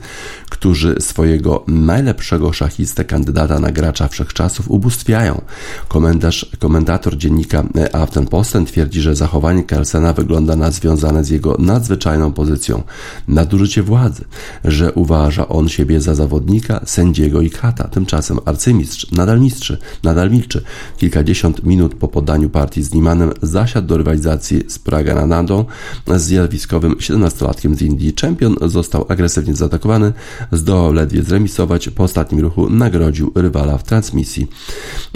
którzy 0.49 0.95
swojego 0.99 1.63
najlepszego 1.67 2.53
szachistę 2.53 3.05
kandydata 3.05 3.59
na 3.59 3.71
gracza 3.71 4.07
wszechczasów 4.07 4.71
ubóstwiają. 4.71 5.41
Komentarz, 5.87 6.51
komentator 6.59 7.17
dziennika 7.17 7.63
Aftenposten 7.93 8.65
twierdzi, 8.65 9.01
że 9.01 9.15
zachowanie 9.15 9.63
Carlsena 9.63 10.13
wygląda 10.13 10.55
na 10.55 10.71
związane 10.71 11.23
z 11.23 11.29
jego 11.29 11.55
nadzwyczajną 11.59 12.33
pozycją, 12.33 12.83
nadużycie 13.27 13.83
władzy, 13.83 14.25
że 14.65 14.93
uważa 14.93 15.47
on 15.47 15.69
siebie 15.69 16.01
za 16.01 16.15
zawodnika, 16.15 16.81
sędziego 16.85 17.41
i 17.41 17.49
kata. 17.49 17.87
Tymczasem 17.87 18.39
arcymistrz 18.45 19.11
nadal 19.11 19.41
mistrz, 19.41 19.73
nadal 20.03 20.31
milczy. 20.31 20.63
Kilkadziesiąt 20.97 21.63
minut 21.63 21.95
po 21.95 22.07
poddaniu 22.07 22.49
partii 22.49 22.83
z 22.83 22.93
Nimanem 22.93 23.31
zasiadł 23.41 23.87
do 23.87 23.97
rywalizacji 23.97 24.63
z 24.67 24.79
Pragananadą 24.79 25.65
z 26.07 26.21
zjawiskowym 26.21 26.95
17 26.99 27.18
17-latkiem 27.19 27.75
z 27.75 27.81
Indii. 27.81 28.13
Czempion 28.13 28.55
został 28.61 29.05
agresywnie 29.09 29.55
zaatakowany, 29.55 30.13
zdołał 30.51 30.93
ledwie 30.93 31.23
zremisować, 31.23 31.89
po 31.89 32.03
ostatnim 32.03 32.41
ruchu 32.41 32.69
nagrodził 32.69 33.31
rywala 33.35 33.77
w 33.77 33.83
transmisji. 33.83 34.47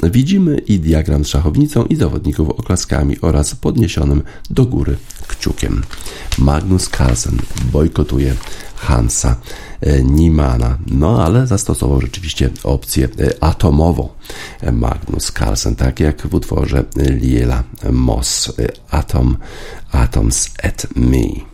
Widzimy 0.03 0.57
i 0.57 0.79
diagram 0.79 1.25
z 1.25 1.27
szachownicą 1.27 1.85
i 1.85 1.95
zawodników 1.95 2.49
oklaskami 2.49 3.21
oraz 3.21 3.55
podniesionym 3.55 4.21
do 4.49 4.65
góry 4.65 4.97
kciukiem. 5.27 5.81
Magnus 6.37 6.89
Carlsen 6.89 7.37
bojkotuje 7.71 8.35
Hansa 8.75 9.35
e, 9.81 10.03
Niemana. 10.03 10.77
No 10.87 11.23
ale 11.23 11.47
zastosował 11.47 12.01
rzeczywiście 12.01 12.49
opcję 12.63 13.05
e, 13.19 13.43
atomową 13.43 14.09
Magnus 14.71 15.31
Carlsen, 15.31 15.75
tak 15.75 15.99
jak 15.99 16.27
w 16.27 16.33
utworze 16.33 16.83
Liela 16.95 17.63
Moss 17.91 18.53
Atom, 18.89 19.37
Atoms 19.91 20.49
at 20.63 20.87
Me. 20.95 21.52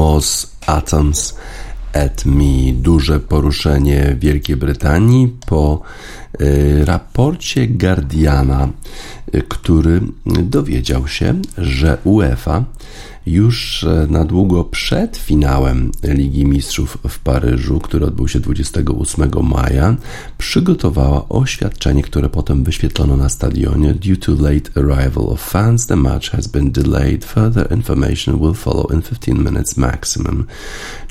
Moss 0.00 0.56
Atoms 0.66 1.34
at 1.92 2.24
Me. 2.24 2.72
Duże 2.72 3.20
poruszenie 3.20 4.16
Wielkiej 4.18 4.56
Brytanii 4.56 5.36
po 5.46 5.82
y, 6.40 6.84
raporcie 6.84 7.66
Guardiana, 7.66 8.68
y, 9.34 9.42
który 9.42 10.00
dowiedział 10.26 11.08
się, 11.08 11.34
że 11.58 11.98
UEFA 12.04 12.64
już 13.26 13.84
e, 13.84 14.06
na 14.10 14.24
długo 14.24 14.64
przed 14.64 15.16
finałem 15.16 15.92
Ligi 16.02 16.46
Mistrzów 16.46 16.98
w 17.08 17.18
Paryżu, 17.18 17.80
który 17.80 18.06
odbył 18.06 18.28
się 18.28 18.40
28 18.40 19.30
maja, 19.42 19.96
przygotowała 20.38 21.28
oświadczenie, 21.28 22.02
które 22.02 22.28
potem 22.28 22.64
wyświetlono 22.64 23.16
na 23.16 23.28
stadionie. 23.28 23.94
Due 23.94 24.16
to 24.16 24.32
late 24.32 24.70
arrival 24.74 25.32
of 25.32 25.40
fans, 25.40 25.86
the 25.86 25.96
match 25.96 26.30
has 26.30 26.46
been 26.46 26.70
delayed. 26.70 27.24
Further 27.24 27.72
information 27.72 28.38
will 28.38 28.54
follow 28.54 28.92
in 28.92 29.02
15 29.02 29.34
minutes 29.34 29.76
maximum. 29.76 30.44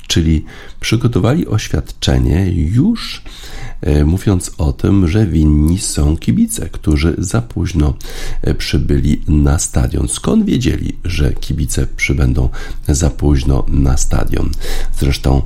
Czyli 0.06 0.44
przygotowali 0.80 1.46
oświadczenie 1.46 2.52
już 2.52 3.22
mówiąc 4.04 4.50
o 4.58 4.72
tym, 4.72 5.08
że 5.08 5.26
winni 5.26 5.78
są 5.78 6.16
kibice, 6.16 6.68
którzy 6.68 7.14
za 7.18 7.42
późno 7.42 7.94
przybyli 8.58 9.22
na 9.28 9.58
stadion. 9.58 10.08
Skąd 10.08 10.44
wiedzieli, 10.44 10.96
że 11.04 11.32
kibice 11.32 11.86
przybędą 11.96 12.48
za 12.88 13.10
późno 13.10 13.64
na 13.68 13.96
stadion? 13.96 14.50
Zresztą 14.98 15.42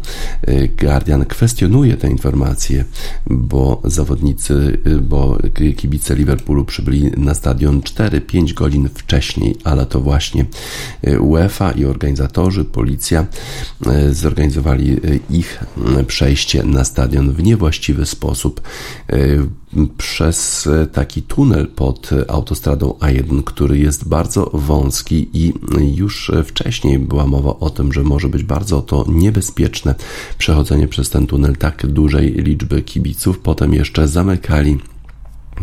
Guardian 0.81 1.25
kwestionuje 1.25 1.97
te 1.97 2.11
informacje, 2.11 2.85
bo 3.27 3.83
zawodnicy, 3.85 4.79
bo 5.03 5.39
kibice 5.77 6.15
Liverpoolu 6.15 6.65
przybyli 6.65 7.11
na 7.17 7.35
stadion 7.35 7.81
4-5 7.81 8.53
godzin 8.55 8.89
wcześniej, 8.95 9.57
ale 9.65 9.87
to 9.87 10.01
właśnie 10.01 10.47
UEFA 11.21 11.73
i 11.73 11.85
organizatorzy, 11.85 12.65
policja 12.65 13.27
zorganizowali 14.13 14.97
ich 15.31 15.65
przejście 16.07 16.63
na 16.63 16.85
stadion 16.85 17.33
w 17.33 17.43
niewłaściwy 17.43 18.07
sposób 18.07 18.24
przez 19.99 20.69
taki 20.93 21.23
tunel 21.23 21.67
pod 21.67 22.11
autostradą 22.29 22.95
A1, 23.01 23.45
który 23.45 23.79
jest 23.79 24.09
bardzo 24.09 24.51
wąski 24.55 25.29
i 25.33 25.53
już 25.95 26.33
wcześniej 26.45 26.99
była 26.99 27.27
mowa 27.27 27.59
o 27.61 27.71
tym, 27.71 27.93
że 27.93 28.03
może 28.03 28.29
być 28.29 28.43
bardzo 28.43 28.83
to 28.83 29.05
niebezpieczne 29.09 29.95
przechodzenie 30.39 30.89
przez 30.89 31.11
ten 31.11 31.27
tunel 31.27 31.57
tak 31.57 31.87
dużej 31.87 32.33
liczby 32.33 32.83
kibiców. 32.83 33.39
Potem 33.39 33.75
jeszcze 33.75 34.09
zamykali 34.09 34.79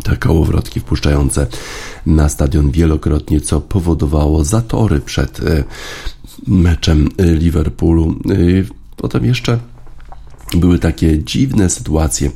te 0.02 0.16
kołowrotki 0.16 0.80
wpuszczające 0.80 1.46
na 2.06 2.28
stadion 2.28 2.70
wielokrotnie, 2.70 3.40
co 3.40 3.60
powodowało 3.60 4.44
zatory 4.44 5.00
przed 5.00 5.40
e, 5.40 5.64
meczem 6.46 7.08
Liverpoolu. 7.18 8.10
E, 8.10 8.34
potem 8.96 9.24
jeszcze 9.24 9.58
były 10.56 10.78
takie 10.78 11.24
dziwne 11.24 11.70
sytuacje, 11.70 12.30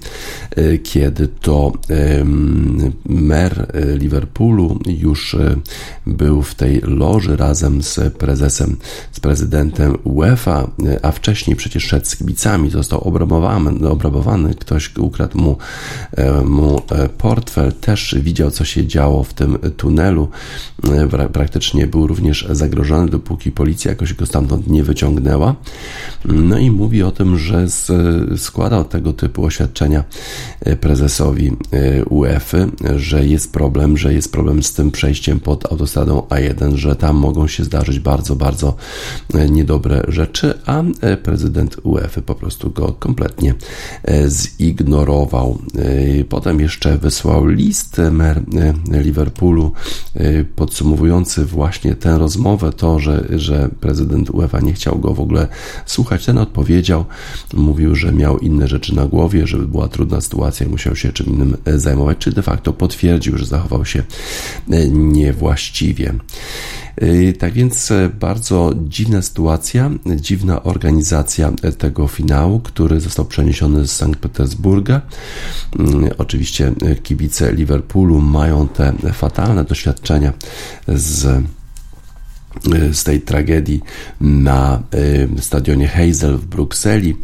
e, 0.50 0.78
kiedy 0.78 1.28
to 1.28 1.72
mer 3.06 3.66
e, 3.74 3.98
Liverpoolu 3.98 4.78
już 4.86 5.34
e, 5.34 5.56
był 6.06 6.42
w 6.42 6.54
tej 6.54 6.80
loży 6.80 7.36
razem 7.36 7.82
z 7.82 8.14
prezesem, 8.14 8.76
z 9.12 9.20
prezydentem 9.20 9.96
UEFA, 10.04 10.70
a 11.02 11.12
wcześniej 11.12 11.56
przecież 11.56 11.84
szedł 11.84 12.06
z 12.06 12.16
kibicami, 12.16 12.70
został 12.70 13.00
obrabowany, 13.00 13.88
obrabowany 13.88 14.54
ktoś 14.54 14.96
ukradł 14.96 15.38
mu, 15.38 15.56
mu 16.44 16.82
portfel, 17.18 17.72
też 17.72 18.14
widział 18.20 18.50
co 18.50 18.64
się 18.64 18.86
działo 18.86 19.24
w 19.24 19.34
tym 19.34 19.58
tunelu, 19.76 20.28
praktycznie 21.32 21.86
był 21.86 22.06
również 22.06 22.46
zagrożony, 22.50 23.10
dopóki 23.10 23.52
policja 23.52 23.90
jakoś 23.90 24.14
go 24.14 24.26
stamtąd 24.26 24.68
nie 24.68 24.84
wyciągnęła. 24.84 25.54
No 26.24 26.58
i 26.58 26.70
mówi 26.70 27.02
o 27.02 27.10
tym, 27.10 27.38
że 27.38 27.68
z 27.68 27.90
składał 28.36 28.84
tego 28.84 29.12
typu 29.12 29.44
oświadczenia 29.44 30.04
e, 30.60 30.76
prezesowi 30.76 31.52
e, 31.72 32.04
UEFA, 32.04 32.58
że 32.96 33.26
jest 33.26 33.52
problem, 33.52 33.96
że 33.96 34.14
jest 34.14 34.32
problem 34.32 34.62
z 34.62 34.72
tym 34.72 34.90
przejściem 34.90 35.40
pod 35.40 35.72
autostradą 35.72 36.20
A1, 36.20 36.74
że 36.74 36.96
tam 36.96 37.16
mogą 37.16 37.46
się 37.46 37.64
zdarzyć 37.64 38.00
bardzo, 38.00 38.36
bardzo 38.36 38.76
e, 39.34 39.48
niedobre 39.48 40.02
rzeczy, 40.08 40.54
a 40.66 40.82
prezydent 41.22 41.76
UEFA 41.82 42.22
po 42.22 42.34
prostu 42.34 42.70
go 42.70 42.92
kompletnie 42.92 43.54
zignorował. 44.28 45.58
Potem 46.28 46.60
jeszcze 46.60 46.98
wysłał 46.98 47.46
list 47.46 48.00
mer 48.10 48.42
Liverpoolu 48.90 49.72
podsumowujący 50.56 51.44
właśnie 51.44 51.94
tę 51.94 52.18
rozmowę, 52.18 52.72
to, 52.72 52.98
że, 52.98 53.24
że 53.30 53.68
prezydent 53.80 54.30
UEFA 54.30 54.60
nie 54.60 54.72
chciał 54.72 54.98
go 54.98 55.14
w 55.14 55.20
ogóle 55.20 55.48
słuchać. 55.86 56.26
Ten 56.26 56.38
odpowiedział, 56.38 57.04
mówił, 57.54 57.94
że 57.96 58.12
miał 58.12 58.38
inne 58.38 58.68
rzeczy 58.68 58.94
na 58.94 59.06
głowie, 59.06 59.46
żeby 59.46 59.66
była 59.66 59.88
trudna 59.88 60.20
sytuacja 60.20 60.66
i 60.66 60.70
musiał 60.70 60.96
się 60.96 61.12
czym 61.12 61.26
innym 61.26 61.56
e, 61.64 61.78
zajmować, 61.78 62.18
czy 62.18 62.32
de 62.32 62.42
facto 62.42 62.72
potwierdził, 62.72 63.38
że 63.38 63.44
zachował 63.44 63.84
się 63.84 64.02
e, 64.70 64.88
niewłaściwie. 64.88 66.14
E, 66.96 67.32
tak 67.32 67.52
więc 67.52 67.92
bardzo 68.20 68.74
dziwna 68.88 69.22
sytuacja, 69.22 69.90
dziwna 70.16 70.62
organizacja 70.62 71.52
tego 71.78 72.08
finału, 72.08 72.60
który 72.60 73.00
został 73.00 73.24
przeniesiony 73.24 73.86
z 73.86 73.92
Sankt 73.92 74.20
Petersburga. 74.20 75.00
Mm, 75.78 76.10
oczywiście 76.18 76.72
kibice 77.02 77.52
Liverpoolu 77.52 78.20
mają 78.20 78.68
te 78.68 78.92
fatalne 79.12 79.64
doświadczenia 79.64 80.32
z 80.88 81.42
z 82.92 83.04
tej 83.04 83.20
tragedii 83.20 83.82
na 84.20 84.82
y, 85.38 85.42
stadionie 85.42 85.88
Hazel 85.88 86.36
w 86.36 86.46
Brukseli, 86.46 87.16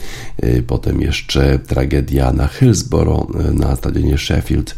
y, 0.44 0.62
potem 0.66 1.00
jeszcze 1.00 1.58
tragedia 1.58 2.32
na 2.32 2.46
Hillsborough 2.46 3.54
na 3.54 3.76
stadionie 3.76 4.18
Sheffield. 4.18 4.74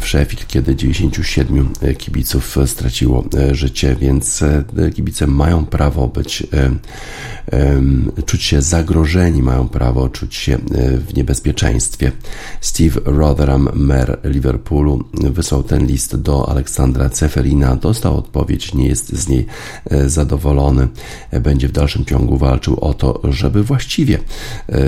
W 0.00 0.06
Sheffield, 0.06 0.46
kiedy 0.46 0.76
97 0.76 1.68
kibiców 1.98 2.58
straciło 2.66 3.24
życie, 3.52 3.96
więc 4.00 4.44
kibice 4.94 5.26
mają 5.26 5.66
prawo 5.66 6.08
być 6.08 6.46
czuć 8.26 8.42
się 8.42 8.62
zagrożeni, 8.62 9.42
mają 9.42 9.68
prawo 9.68 10.08
czuć 10.08 10.34
się 10.34 10.58
w 11.08 11.14
niebezpieczeństwie. 11.16 12.12
Steve 12.60 13.00
Rotherham, 13.04 13.68
mer 13.74 14.18
Liverpoolu, 14.24 15.04
wysłał 15.14 15.62
ten 15.62 15.86
list 15.86 16.16
do 16.16 16.48
Aleksandra 16.48 17.10
Ceferina, 17.10 17.76
dostał 17.76 18.16
odpowiedź, 18.16 18.74
nie 18.74 18.88
jest 18.88 19.16
z 19.16 19.28
niej 19.28 19.41
E, 19.90 20.08
zadowolony. 20.08 20.88
Będzie 21.40 21.68
w 21.68 21.72
dalszym 21.72 22.04
ciągu 22.04 22.38
walczył 22.38 22.80
o 22.80 22.94
to, 22.94 23.20
żeby 23.24 23.62
właściwie 23.64 24.18
e, 24.68 24.80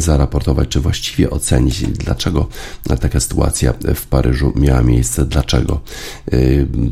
zaraportować, 0.00 0.68
czy 0.68 0.80
właściwie 0.80 1.30
ocenić, 1.30 1.82
dlaczego 1.82 2.46
taka 3.00 3.20
sytuacja 3.20 3.74
w 3.94 4.06
Paryżu 4.06 4.52
miała 4.56 4.82
miejsce, 4.82 5.24
dlaczego 5.24 5.80
e, 6.32 6.36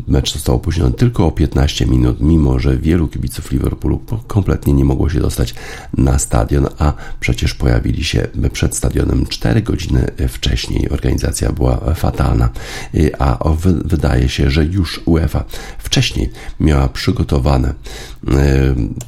mecz 0.08 0.32
został 0.32 0.54
opóźniony 0.54 0.92
tylko 0.92 1.26
o 1.26 1.30
15 1.30 1.86
minut, 1.86 2.20
mimo 2.20 2.58
że 2.58 2.76
wielu 2.76 3.08
kibiców 3.08 3.50
Liverpoolu 3.50 4.00
kompletnie 4.26 4.72
nie 4.72 4.84
mogło 4.84 5.10
się 5.10 5.20
dostać 5.20 5.54
na 5.98 6.18
stadion, 6.18 6.66
a 6.78 6.92
przecież 7.20 7.54
pojawili 7.54 8.04
się 8.04 8.28
przed 8.52 8.76
stadionem 8.76 9.26
4 9.26 9.62
godziny 9.62 10.10
wcześniej. 10.28 10.90
Organizacja 10.90 11.52
była 11.52 11.94
fatalna, 11.94 12.48
a 13.18 13.38
wydaje 13.84 14.28
się, 14.28 14.50
że 14.50 14.64
już 14.64 15.00
UEFA 15.04 15.44
wcześniej 15.96 16.30
miała 16.60 16.88
przygotowane 16.88 17.68
e, 17.68 18.34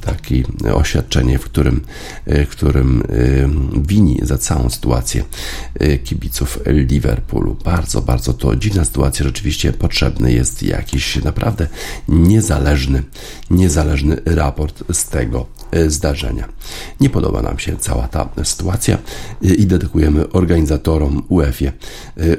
takie 0.01 0.43
oświadczenie, 0.73 1.39
w 1.39 1.43
którym, 1.43 1.81
e, 2.25 2.45
w 2.45 2.49
którym 2.49 3.01
e, 3.01 3.81
wini 3.81 4.19
za 4.21 4.37
całą 4.37 4.69
sytuację 4.69 5.23
kibiców 6.03 6.59
Liverpoolu. 6.65 7.57
Bardzo, 7.65 8.01
bardzo 8.01 8.33
to 8.33 8.55
dziwna 8.55 8.85
sytuacja. 8.85 9.25
Rzeczywiście 9.25 9.73
potrzebny 9.73 10.33
jest 10.33 10.63
jakiś 10.63 11.23
naprawdę 11.23 11.67
niezależny, 12.07 13.03
niezależny 13.49 14.21
raport 14.25 14.83
z 14.93 15.05
tego 15.05 15.45
zdarzenia. 15.87 16.49
Nie 16.99 17.09
podoba 17.09 17.41
nam 17.41 17.59
się 17.59 17.77
cała 17.77 18.07
ta 18.07 18.29
sytuacja 18.43 18.97
i 19.41 19.65
dedykujemy 19.65 20.29
organizatorom 20.29 21.23
UEFA 21.29 21.71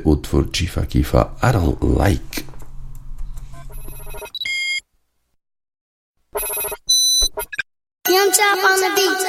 utwór 0.04 0.52
Chiefa 0.52 0.86
Kifa 0.86 1.30
I 1.42 1.46
don't 1.46 2.08
like 2.08 2.49
Young 8.50 8.66
on 8.66 8.82
the 8.82 8.90
beat. 8.98 9.22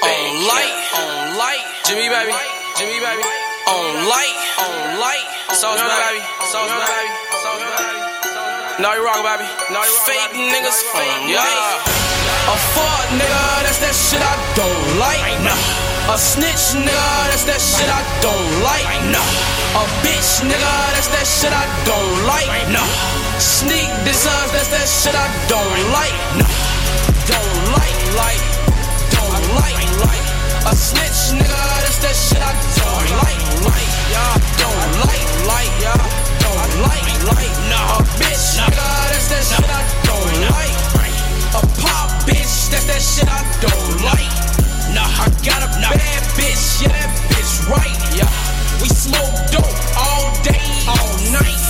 On 0.00 0.24
light, 0.48 0.76
on 0.96 1.36
light. 1.36 1.60
Jimmy 1.84 2.08
baby, 2.08 2.32
Jimmy 2.72 2.96
baby. 3.04 3.20
On 3.68 4.08
light, 4.08 4.36
on 4.64 4.96
light. 4.96 5.28
Sauce 5.52 5.76
baby, 5.84 6.24
sauce 6.48 6.72
baby, 6.72 7.08
sauce 7.36 7.60
baby. 7.76 8.00
No, 8.80 8.96
you 8.96 9.04
wrong, 9.04 9.20
baby. 9.20 9.44
No, 9.68 9.84
you 9.84 9.92
wrong. 9.92 10.08
Fake 10.08 10.32
niggas, 10.40 10.88
fake, 10.88 11.28
yeah. 11.28 12.48
A 12.48 12.56
fuck 12.72 13.04
nigga, 13.12 13.44
that's 13.68 13.76
that 13.84 13.92
shit 13.92 14.24
I 14.24 14.34
don't 14.56 14.96
like. 14.96 15.20
A 16.08 16.16
snitch 16.16 16.80
nigga, 16.80 17.12
that's 17.28 17.44
that 17.44 17.60
shit 17.60 17.92
I 17.92 18.00
don't 18.24 18.52
like. 18.64 18.88
A 18.88 19.84
bitch 20.00 20.48
nigga, 20.48 20.74
that's 20.96 21.12
that 21.12 21.28
shit 21.28 21.52
I 21.52 21.68
don't 21.84 22.24
like. 22.24 22.48
Sneak 23.36 23.92
designs, 24.08 24.48
that's 24.56 24.72
that 24.72 24.88
shit 24.88 25.12
I 25.12 25.28
don't 25.52 25.92
like 25.92 26.56
don't 27.26 27.65
like, 28.16 28.42
don't 29.12 29.44
like, 29.60 29.90
like. 30.00 30.26
A 30.66 30.74
snitch, 30.74 31.36
nigga, 31.36 31.62
that's 31.84 31.98
that 32.00 32.16
shit 32.16 32.42
I 32.42 32.52
don't 32.80 33.08
like, 33.22 33.42
like, 33.68 33.92
yeah. 34.10 34.34
Don't 34.56 34.92
like, 35.04 35.28
like, 35.46 35.74
yeah. 35.84 36.00
Don't 36.42 36.72
like, 36.82 37.08
like, 37.28 37.54
nah. 37.70 38.00
Bitch, 38.16 38.56
nigga, 38.56 38.88
that's 39.12 39.28
that 39.30 39.44
shit 39.44 39.68
I 39.68 39.82
don't 40.08 40.34
like. 40.48 40.76
A 41.56 41.62
pop 41.80 42.08
bitch, 42.26 42.68
that's 42.72 42.84
that 42.88 43.00
shit 43.00 43.28
I 43.28 43.40
don't 43.60 44.02
like. 44.02 44.32
Nah, 44.96 45.04
I 45.04 45.28
got 45.44 45.60
a 45.62 45.70
bad 45.76 46.22
bitch, 46.36 46.82
yeah, 46.82 46.92
that 46.92 47.12
bitch 47.30 47.68
right, 47.68 48.00
yeah. 48.16 48.28
We 48.80 48.88
smoke 48.88 49.36
dope 49.52 49.76
all 49.96 50.32
day, 50.42 50.64
all 50.88 51.12
night. 51.36 51.64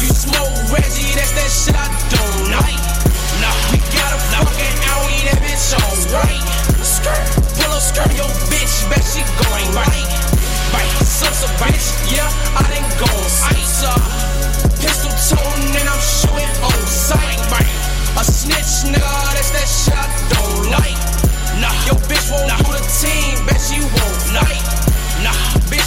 You 0.00 0.08
smoke 0.12 0.52
Reggie, 0.68 1.12
that's 1.16 1.32
that 1.32 1.50
shit 1.50 1.76
I 1.76 1.88
don't 2.12 2.60
like. 2.60 3.11
Nah, 3.42 3.50
we 3.74 3.78
got 3.90 4.14
a 4.14 4.20
fucking 4.30 4.76
Audi, 4.94 5.18
that 5.26 5.38
bitch 5.42 5.74
on 5.74 5.98
white. 6.14 6.46
Skirt, 6.78 7.26
Pull 7.58 7.74
up 7.74 7.82
skirt, 7.82 8.14
yo 8.14 8.22
bitch, 8.46 8.86
bet 8.86 9.02
she 9.02 9.26
going 9.42 9.66
right. 9.74 10.06
Bite, 10.70 10.94
slips 11.02 11.42
a 11.42 11.50
bitch, 11.58 11.90
yeah, 12.14 12.30
I 12.54 12.62
didn't 12.70 12.94
go 13.02 13.10
ice 13.50 13.82
up. 13.82 13.98
Pistol 14.78 15.10
tone 15.10 15.74
and 15.74 15.88
I'm 15.90 15.98
shooting 15.98 16.54
on 16.62 16.78
sight. 16.86 17.42
Bite, 17.50 17.74
a 18.14 18.22
snitch, 18.22 18.86
nigga, 18.94 19.10
that's 19.34 19.50
that 19.50 19.66
shot 19.66 20.10
don't 20.30 20.70
like. 20.70 21.02
Nah, 21.58 21.74
yo 21.90 21.98
bitch 22.06 22.30
won't 22.30 22.46
nah. 22.46 22.62
do 22.62 22.78
the 22.78 22.84
team, 23.02 23.42
bet 23.42 23.58
she 23.58 23.82
won't 23.82 24.22
like. 24.38 24.62
Nah, 25.26 25.34
bitch. 25.66 25.81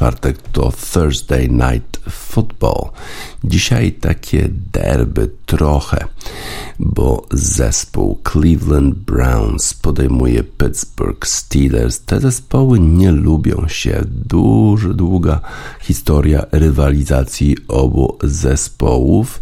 czwartek 0.00 0.42
to 0.52 0.72
Thursday 0.92 1.48
Night 1.48 2.00
Football. 2.10 2.90
Dzisiaj 3.44 3.92
takie 3.92 4.48
derby 4.72 5.30
trochę, 5.46 6.04
bo 6.78 7.26
zespół 7.30 8.18
Cleveland 8.32 8.94
Browns 8.94 9.74
podejmuje 9.74 10.44
Pittsburgh 10.44 11.26
Steelers. 11.26 12.00
Te 12.00 12.20
zespoły 12.20 12.80
nie 12.80 13.12
lubią 13.12 13.68
się. 13.68 14.02
Duża, 14.06 14.88
długa 14.88 15.40
historia 15.80 16.46
rywalizacji 16.52 17.56
obu 17.68 18.18
zespołów 18.22 19.40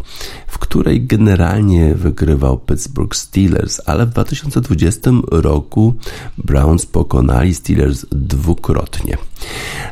w 0.58 0.60
której 0.60 1.06
generalnie 1.06 1.94
wygrywał 1.94 2.58
Pittsburgh 2.58 3.16
Steelers, 3.16 3.80
ale 3.86 4.06
w 4.06 4.10
2020 4.10 5.10
roku 5.30 5.94
Browns 6.38 6.86
pokonali 6.86 7.54
Steelers 7.54 8.06
dwukrotnie. 8.12 9.16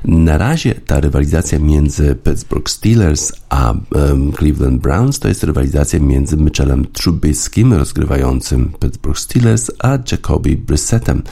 Na 0.04 0.38
razie 0.38 0.74
ta 0.74 1.00
rywalizacja 1.00 1.58
między 1.58 2.14
Pittsburgh 2.14 2.70
Steelers 2.70 3.32
a 3.48 3.72
um, 3.72 4.32
Cleveland 4.32 4.82
Browns 4.82 5.18
to 5.18 5.28
jest 5.28 5.44
rywalizacja 5.44 6.00
między 6.00 6.36
Mitchellem 6.36 6.86
Trubiskim, 6.92 7.72
rozgrywającym 7.72 8.72
Pittsburgh 8.80 9.18
Steelers, 9.18 9.70
a 9.78 9.98
Jacoby 10.12 10.56
Brissettem, 10.56 11.22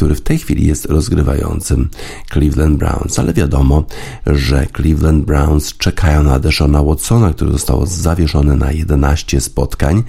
który 0.00 0.14
w 0.14 0.20
tej 0.20 0.38
chwili 0.38 0.66
jest 0.66 0.84
rozgrywającym 0.84 1.88
Cleveland 2.32 2.78
Browns, 2.78 3.18
ale 3.18 3.32
wiadomo, 3.32 3.84
że 4.26 4.66
Cleveland 4.76 5.24
Browns 5.24 5.76
czekają 5.76 6.22
na 6.22 6.38
Deshona 6.38 6.82
Watsona, 6.82 7.32
który 7.32 7.52
został 7.52 7.86
zawieszony 7.86 8.56
na 8.56 8.72
11 8.72 9.40
spotkań 9.40 10.02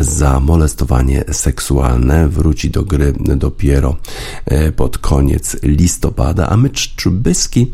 za 0.00 0.40
molestowanie 0.40 1.24
seksualne. 1.32 2.28
Wróci 2.28 2.70
do 2.70 2.84
gry 2.84 3.12
dopiero 3.36 3.96
e, 4.46 4.72
pod 4.72 4.98
koniec 4.98 5.56
listopada, 5.62 6.48
a 6.48 6.56
Mitch 6.56 6.96
Trubisky 6.96 7.66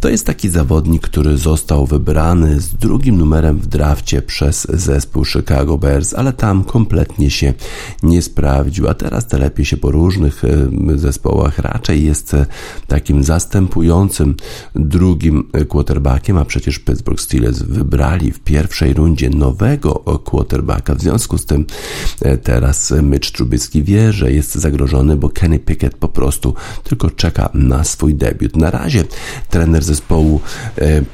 to 0.00 0.08
jest 0.08 0.26
taki 0.26 0.48
zawodnik, 0.48 1.02
który 1.02 1.38
został 1.38 1.86
wybrany 1.86 2.60
z 2.60 2.74
drugim 2.74 3.18
numerem 3.18 3.58
w 3.58 3.66
drafcie 3.66 4.22
przez 4.22 4.66
zespół 4.70 5.24
Chicago 5.24 5.78
Bears, 5.78 6.14
ale 6.14 6.32
tam 6.32 6.64
kompletnie 6.64 7.30
się 7.30 7.54
nie 8.02 8.22
sprawdził, 8.22 8.88
a 8.88 8.94
teraz 8.94 9.26
telepie 9.26 9.64
się 9.64 9.76
po 9.76 9.90
różnych 9.90 10.44
e, 10.44 10.48
zespołach. 10.98 11.58
Raczej 11.58 12.04
jest 12.04 12.34
e, 12.34 12.46
takim 12.86 13.24
zastępującym 13.24 14.34
drugim 14.74 15.50
quarterbackiem, 15.68 16.38
a 16.38 16.44
przecież 16.44 16.78
Pittsburgh 16.78 17.20
Steelers 17.20 17.62
wybrali 17.62 18.32
w 18.32 18.40
pierwszej 18.40 18.94
rundzie 18.94 19.30
nowego 19.30 19.94
quarterbacka. 20.24 20.94
W 20.94 21.00
związku 21.00 21.38
z 21.38 21.46
tym 21.46 21.66
e, 22.22 22.38
teraz 22.38 22.94
Mitch 23.02 23.30
Trubisky 23.30 23.82
wie, 23.82 24.12
że 24.12 24.32
jest 24.32 24.54
zagrożony, 24.54 25.16
bo 25.16 25.28
Kenny 25.28 25.58
Pickett 25.58 25.94
po 25.96 26.08
prostu 26.08 26.54
tylko 26.84 27.10
czeka 27.10 27.50
na 27.54 27.84
swój 27.84 28.14
debiut. 28.14 28.56
Na 28.56 28.70
razie 28.70 29.04
trener 29.50 29.84
zespołu 29.84 30.40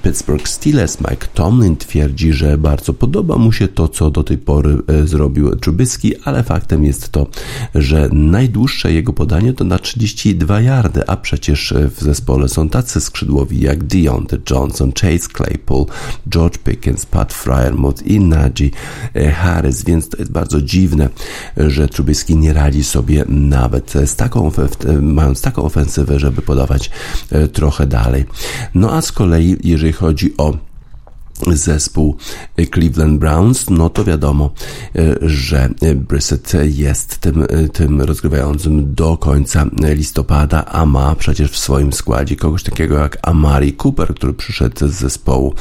Pittsburgh 0.02 0.48
Steelers 0.48 1.00
Mike 1.00 1.26
Tomlin 1.34 1.76
twierdzi, 1.76 2.32
że 2.32 2.58
bardzo 2.58 2.92
podoba 2.92 3.36
mu 3.36 3.52
się 3.52 3.68
to, 3.68 3.88
co 3.88 4.10
do 4.10 4.22
tej 4.22 4.38
pory 4.38 4.78
zrobił 5.04 5.56
Trubisky, 5.56 6.14
ale 6.24 6.42
faktem 6.42 6.84
jest 6.84 7.08
to, 7.08 7.26
że 7.74 8.08
najdłuższe 8.12 8.92
jego 8.92 9.12
podanie 9.12 9.52
na 9.64 9.78
32 9.78 10.60
yardy, 10.60 11.06
a 11.06 11.16
przecież 11.16 11.74
w 11.96 12.02
zespole 12.02 12.48
są 12.48 12.68
tacy 12.68 13.00
skrzydłowi 13.00 13.60
jak 13.60 13.84
Deontay 13.84 14.40
Johnson, 14.50 14.92
Chase 14.92 15.28
Claypool, 15.36 15.86
George 16.28 16.58
Pickens, 16.58 17.06
Pat 17.06 17.32
Fryermuth 17.32 18.02
i 18.02 18.20
Najee 18.20 18.70
Harris, 19.34 19.84
więc 19.84 20.08
to 20.08 20.16
jest 20.16 20.32
bardzo 20.32 20.62
dziwne, 20.62 21.08
że 21.56 21.88
Trubisky 21.88 22.36
nie 22.36 22.52
radzi 22.52 22.84
sobie 22.84 23.24
nawet 23.28 23.92
z 24.06 24.16
taką, 24.16 24.50
mając 25.00 25.42
taką 25.42 25.62
ofensywę, 25.62 26.18
żeby 26.18 26.42
podawać 26.42 26.90
e, 27.30 27.48
trochę 27.48 27.86
dalej. 27.86 28.24
No 28.74 28.92
a 28.92 29.02
z 29.02 29.12
kolei, 29.12 29.56
jeżeli 29.64 29.92
chodzi 29.92 30.36
o 30.36 30.69
zespół 31.52 32.16
Cleveland 32.74 33.18
Browns, 33.18 33.70
no 33.70 33.90
to 33.90 34.04
wiadomo, 34.04 34.50
e, 34.96 35.16
że 35.20 35.68
Brissett 35.96 36.52
jest 36.64 37.18
tym, 37.18 37.42
e, 37.42 37.68
tym 37.68 38.00
rozgrywającym 38.00 38.94
do 38.94 39.16
końca 39.16 39.66
listopada, 39.82 40.64
a 40.64 40.86
ma 40.86 41.14
przecież 41.14 41.50
w 41.50 41.58
swoim 41.58 41.92
składzie 41.92 42.36
kogoś 42.36 42.62
takiego 42.62 42.98
jak 42.98 43.18
Amari 43.22 43.72
Cooper, 43.84 44.14
który 44.14 44.32
przyszedł 44.32 44.88
z 44.88 44.92
zespołu 44.92 45.54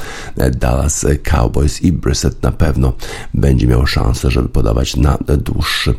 Dallas 0.52 1.06
Cowboys 1.24 1.82
i 1.82 1.92
Brissett 1.92 2.44
na 2.44 2.52
pewno 2.52 2.94
będzie 3.34 3.68
miał 3.68 3.88
szansę, 3.88 4.32
żeby 4.32 4.50
podawać 4.50 4.96
na 4.96 5.18
dłuższy, 5.38 5.94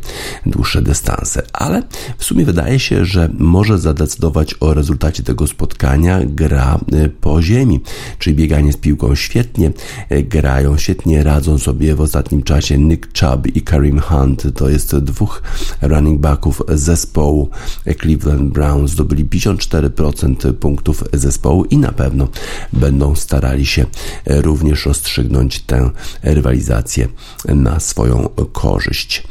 dłuższe 0.47 0.83
dystanse. 0.83 1.43
Ale 1.53 1.83
w 2.19 2.25
sumie 2.25 2.45
wydaje 2.45 2.79
się, 2.79 3.05
że 3.05 3.29
może 3.39 3.79
zadecydować 3.79 4.55
o 4.61 4.75
rezultacie 4.75 5.23
tego 5.23 5.47
spotkania 5.47 6.21
gra 6.25 6.79
e, 6.93 7.09
po 7.09 7.43
ziemi, 7.43 7.81
czyli 8.19 8.37
bieganie 8.37 8.73
z 8.73 8.77
piłką 8.77 9.15
świetnie, 9.15 9.70
E, 10.09 10.23
grają, 10.23 10.79
świetnie 10.79 11.25
radzą 11.25 11.59
sobie 11.59 11.95
w 11.95 12.01
ostatnim 12.01 12.43
czasie 12.43 12.79
Nick 12.79 13.21
Chubb 13.21 13.47
i 13.47 13.63
Karim 13.63 14.01
Hunt. 14.01 14.47
To 14.55 14.69
jest 14.69 14.97
dwóch 14.97 15.43
running 15.83 16.21
backów 16.21 16.63
zespołu 16.69 17.51
Cleveland 18.01 18.53
Browns. 18.53 18.91
Zdobyli 18.91 19.25
54% 19.25 20.53
punktów 20.53 21.05
zespołu 21.13 21.65
i 21.65 21.79
na 21.79 21.93
pewno 21.93 22.29
będą 22.73 23.15
starali 23.15 23.67
się 23.67 23.87
również 24.27 24.87
rozstrzygnąć 24.87 25.61
tę 25.61 25.91
rywalizację 26.23 27.09
na 27.49 27.81
swoją 27.81 28.29
korzyść. 28.53 29.23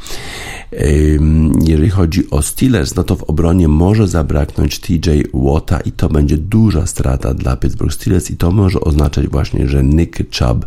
Jeżeli 1.60 1.90
chodzi 1.90 2.30
o 2.30 2.42
Steelers, 2.42 2.94
no 2.94 3.04
to 3.04 3.16
w 3.16 3.22
obronie 3.22 3.68
może 3.68 4.08
zabraknąć 4.08 4.78
TJ 4.78 5.10
Watta 5.34 5.80
i 5.80 5.92
to 5.92 6.08
będzie 6.08 6.38
duża 6.38 6.86
strata 6.86 7.34
dla 7.34 7.56
Pittsburgh 7.56 7.94
Steelers 7.94 8.30
i 8.30 8.36
to 8.36 8.50
może 8.50 8.80
oznaczać 8.80 9.28
właśnie, 9.28 9.68
że 9.68 9.84
Nick 9.84 10.38
Chubb 10.38 10.66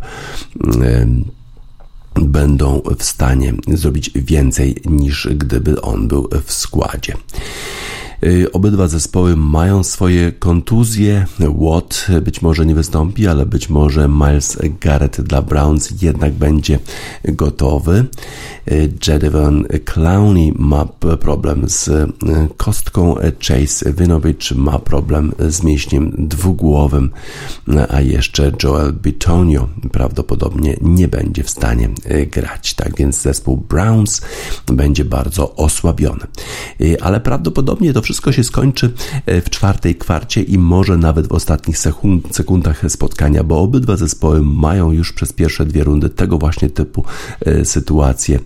będą 2.15 2.81
w 2.97 3.03
stanie 3.03 3.53
zrobić 3.67 4.11
więcej 4.15 4.75
niż 4.85 5.27
gdyby 5.35 5.81
on 5.81 6.07
był 6.07 6.29
w 6.45 6.53
składzie. 6.53 7.13
Y, 8.25 8.51
obydwa 8.51 8.87
zespoły 8.87 9.35
mają 9.35 9.83
swoje 9.83 10.31
kontuzje. 10.31 11.25
Watt 11.39 12.07
być 12.21 12.41
może 12.41 12.65
nie 12.65 12.75
wystąpi, 12.75 13.27
ale 13.27 13.45
być 13.45 13.69
może 13.69 14.09
Miles 14.09 14.57
Garrett 14.81 15.21
dla 15.21 15.41
Browns 15.41 16.01
jednak 16.01 16.33
będzie 16.33 16.79
gotowy. 17.23 18.05
Y, 18.71 18.93
Jadevon 19.07 19.65
Clowney 19.85 20.53
ma 20.55 20.85
problem 21.19 21.69
z 21.69 21.87
y, 21.87 22.07
kostką. 22.57 23.15
Chase 23.47 23.93
Winovich 23.93 24.55
ma 24.55 24.79
problem 24.79 25.31
z 25.49 25.63
mięśniem 25.63 26.13
dwugłowym, 26.17 27.11
a 27.89 28.01
jeszcze 28.01 28.51
Joel 28.63 28.93
Bitonio 28.93 29.67
prawdopodobnie 29.91 30.77
nie 30.81 31.07
będzie 31.07 31.43
w 31.43 31.49
stanie 31.49 31.89
grać. 32.31 32.73
Tak 32.73 32.97
więc 32.97 33.21
zespół 33.21 33.57
Browns 33.57 34.21
będzie 34.65 35.05
bardzo 35.05 35.55
osłabiony. 35.55 36.27
Ale 37.01 37.19
prawdopodobnie 37.19 37.93
to 37.93 38.01
wszystko 38.01 38.12
wszystko 38.13 38.31
się 38.31 38.43
skończy 38.43 38.93
e, 39.25 39.41
w 39.41 39.49
czwartej 39.49 39.95
kwarcie 39.95 40.41
i 40.41 40.57
może 40.57 40.97
nawet 40.97 41.27
w 41.27 41.31
ostatnich 41.31 41.77
sekund, 41.77 42.35
sekundach 42.35 42.81
spotkania, 42.87 43.43
bo 43.43 43.59
obydwa 43.59 43.97
zespoły 43.97 44.41
mają 44.41 44.91
już 44.91 45.13
przez 45.13 45.33
pierwsze 45.33 45.65
dwie 45.65 45.83
rundy 45.83 46.09
tego 46.09 46.37
właśnie 46.37 46.69
typu 46.69 47.05
e, 47.45 47.65
sytuacje. 47.65 48.39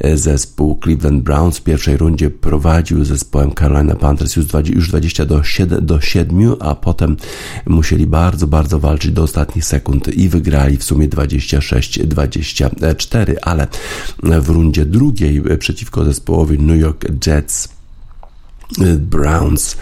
E, 0.00 0.16
zespół 0.16 0.80
Cleveland 0.84 1.22
Browns 1.22 1.58
w 1.58 1.62
pierwszej 1.62 1.96
rundzie 1.96 2.30
prowadził 2.30 3.04
zespołem 3.04 3.50
Carolina 3.58 3.94
Panthers 3.94 4.36
już 4.36 4.46
20 4.88 5.26
do 5.26 5.42
7, 5.42 5.86
do 5.86 6.00
7 6.00 6.54
a 6.60 6.74
potem 6.74 7.16
musieli 7.66 8.06
bardzo, 8.06 8.46
bardzo 8.46 8.78
walczyć 8.78 9.12
do 9.12 9.22
ostatnich 9.22 9.64
sekund 9.64 10.08
i 10.08 10.28
wygrali 10.28 10.76
w 10.76 10.84
sumie 10.84 11.08
26-24, 11.08 13.34
ale 13.42 13.66
w 14.22 14.48
rundzie 14.48 14.84
drugiej 14.84 15.42
przeciwko 15.58 16.04
zespołowi 16.04 16.58
New 16.58 16.80
York 16.80 17.26
Jets 17.26 17.74
Browns 18.98 19.76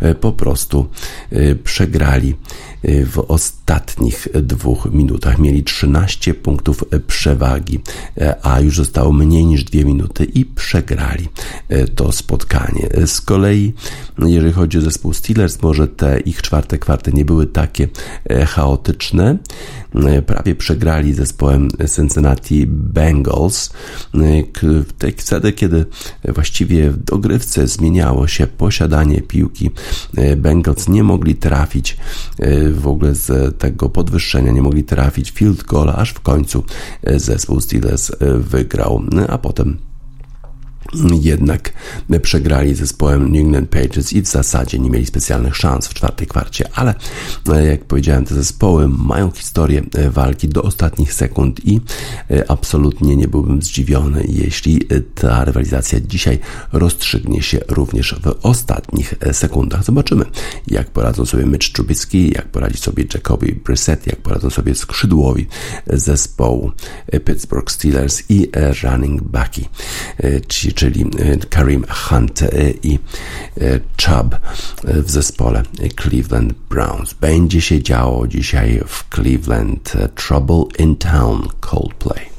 e, 0.00 0.14
po 0.14 0.32
prostu 0.32 0.88
e, 1.30 1.54
przegrali 1.54 2.36
w 2.84 3.24
ostatnich 3.28 4.28
dwóch 4.34 4.88
minutach. 4.92 5.38
Mieli 5.38 5.64
13 5.64 6.34
punktów 6.34 6.84
przewagi, 7.06 7.80
a 8.42 8.60
już 8.60 8.76
zostało 8.76 9.12
mniej 9.12 9.44
niż 9.44 9.64
dwie 9.64 9.84
minuty 9.84 10.24
i 10.24 10.44
przegrali 10.44 11.28
to 11.94 12.12
spotkanie. 12.12 12.88
Z 13.06 13.20
kolei, 13.20 13.72
jeżeli 14.18 14.52
chodzi 14.52 14.78
o 14.78 14.80
zespół 14.80 15.12
Steelers, 15.12 15.62
może 15.62 15.88
te 15.88 16.20
ich 16.20 16.42
czwarte 16.42 16.78
kwarty 16.78 17.12
nie 17.12 17.24
były 17.24 17.46
takie 17.46 17.88
chaotyczne. 18.46 19.38
Prawie 20.26 20.54
przegrali 20.54 21.14
zespołem 21.14 21.68
Cincinnati 21.96 22.66
Bengals. 22.66 23.70
Wtedy, 25.18 25.52
kiedy 25.52 25.86
właściwie 26.28 26.90
w 26.90 27.04
dogrywce 27.04 27.66
zmieniało 27.66 28.26
się 28.26 28.46
posiadanie 28.46 29.20
piłki. 29.20 29.70
E, 30.16 30.36
Bengals 30.36 30.88
nie 30.88 31.04
mogli 31.04 31.34
trafić 31.34 31.96
e, 32.38 32.70
w 32.74 32.86
ogóle 32.86 33.14
z 33.14 33.58
tego 33.58 33.88
podwyższenia, 33.88 34.52
nie 34.52 34.62
mogli 34.62 34.84
trafić 34.84 35.30
field 35.30 35.62
goala, 35.62 35.96
aż 35.96 36.10
w 36.10 36.20
końcu 36.20 36.64
e, 37.02 37.18
zespół 37.18 37.60
Steelers 37.60 38.12
wygrał, 38.38 39.02
a 39.28 39.38
potem 39.38 39.78
jednak 41.22 41.72
przegrali 42.22 42.74
zespołem 42.74 43.32
New 43.32 43.40
England 43.40 43.70
Patriots 43.70 44.12
i 44.12 44.22
w 44.22 44.26
zasadzie 44.26 44.78
nie 44.78 44.90
mieli 44.90 45.06
specjalnych 45.06 45.56
szans 45.56 45.88
w 45.88 45.94
czwartej 45.94 46.26
kwarcie, 46.26 46.68
ale 46.74 46.94
e, 47.48 47.66
jak 47.66 47.84
powiedziałem, 47.84 48.24
te 48.24 48.34
zespoły 48.34 48.88
mają 48.88 49.30
historię 49.30 49.82
e, 49.94 50.10
walki 50.10 50.48
do 50.48 50.62
ostatnich 50.62 51.12
sekund 51.12 51.66
i 51.66 51.80
e, 52.30 52.50
absolutnie 52.50 53.16
nie 53.16 53.28
byłbym 53.28 53.62
zdziwiony, 53.62 54.24
jeśli 54.28 54.80
ta 55.14 55.44
rywalizacja 55.44 56.00
dzisiaj 56.00 56.38
rozstrzygnie 56.72 57.42
się 57.42 57.58
również 57.68 58.14
w 58.22 58.46
ostatnich 58.46 59.14
sekundach. 59.32 59.84
Zobaczymy, 59.84 60.24
jak 60.66 60.90
poradzą 60.90 61.26
sobie 61.26 61.46
Mitch 61.46 61.72
Trubisky, 61.72 62.32
jak 62.34 62.48
poradzi 62.48 62.78
sobie 62.78 63.04
Jacoby 63.14 63.56
Brissett, 63.64 64.06
jak 64.06 64.16
poradzą 64.16 64.50
sobie 64.50 64.74
skrzydłowi 64.74 65.46
zespołu 65.86 66.72
Pittsburgh 67.24 67.70
Steelers 67.70 68.22
i 68.28 68.50
running 68.82 69.22
backi, 69.22 69.68
czyli 70.48 70.74
czyli 70.84 71.04
e, 71.18 71.36
Karim 71.36 71.84
Hunt 71.88 72.42
e, 72.42 72.48
i 72.82 72.98
e, 73.60 73.80
Chubb 74.06 74.36
w 74.84 75.10
zespole 75.10 75.62
Cleveland 76.00 76.52
Browns. 76.70 77.14
Będzie 77.14 77.60
się 77.60 77.82
działo 77.82 78.26
dzisiaj 78.26 78.80
w 78.86 79.14
Cleveland 79.14 79.92
Trouble 80.14 80.64
in 80.78 80.96
Town 80.96 81.48
Coldplay. 81.60 82.33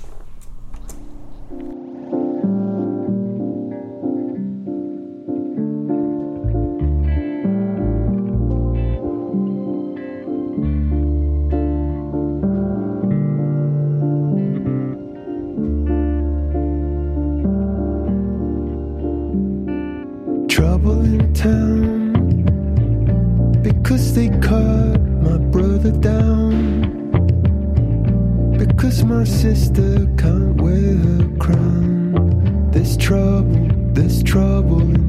My 29.06 29.24
sister 29.24 30.08
can't 30.18 30.60
wear 30.60 30.96
her 30.96 31.28
crown. 31.38 32.72
There's 32.72 32.98
trouble, 32.98 33.70
there's 33.94 34.24
trouble 34.24 35.05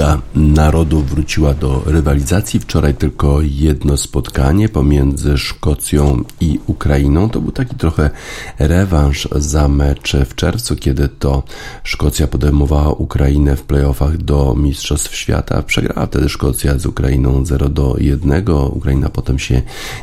Liga 0.00 0.20
Narodów 0.34 1.10
wróciła 1.10 1.54
do 1.54 1.82
rywalizacji. 1.86 2.60
Wczoraj 2.60 2.94
tylko 2.94 3.40
jedno 3.42 3.96
spotkanie 3.96 4.68
pomiędzy 4.68 5.38
Szkocją 5.38 6.24
i 6.40 6.58
Ukrainą. 6.66 7.30
To 7.30 7.40
był 7.40 7.52
taki 7.52 7.76
trochę 7.76 8.10
rewanż 8.58 9.28
za 9.36 9.68
mecz 9.68 10.16
w 10.16 10.34
czerwcu, 10.34 10.76
kiedy 10.76 11.08
to 11.08 11.42
Szkocja 11.84 12.26
podejmowała 12.26 12.92
Ukrainę 12.92 13.56
w 13.56 13.62
playoffach 13.62 14.16
do 14.16 14.54
Mistrzostw 14.54 15.16
Świata. 15.16 15.62
Przegrała 15.62 16.06
wtedy 16.06 16.28
Szkocja 16.28 16.78
z 16.78 16.86
Ukrainą 16.86 17.46
0 17.46 17.68
do 17.68 17.96
1. 17.98 18.48
Ukraina 18.70 19.08
potem 19.08 19.38
się 19.38 19.62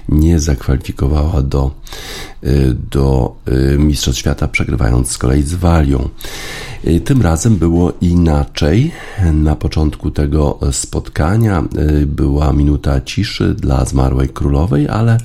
nie 0.09 0.39
zakwalifikowała 0.39 1.41
do, 1.41 1.71
do 2.91 3.35
Mistrzostw 3.77 4.19
Świata, 4.19 4.47
przegrywając 4.47 5.11
z 5.11 5.17
kolei 5.17 5.43
z 5.43 5.53
Walią. 5.53 6.09
Y, 6.87 6.99
Tym 6.99 7.21
razem 7.21 7.55
było 7.55 7.93
inaczej. 8.01 8.91
Na 9.33 9.55
początku 9.55 9.86
tego 10.11 10.59
spotkania 10.71 11.63
y, 12.01 12.05
była 12.05 12.53
minuta 12.53 13.01
ciszy 13.01 13.53
dla 13.53 13.85
zmarłej 13.85 14.29
królowej, 14.29 14.87
ale 14.87 15.17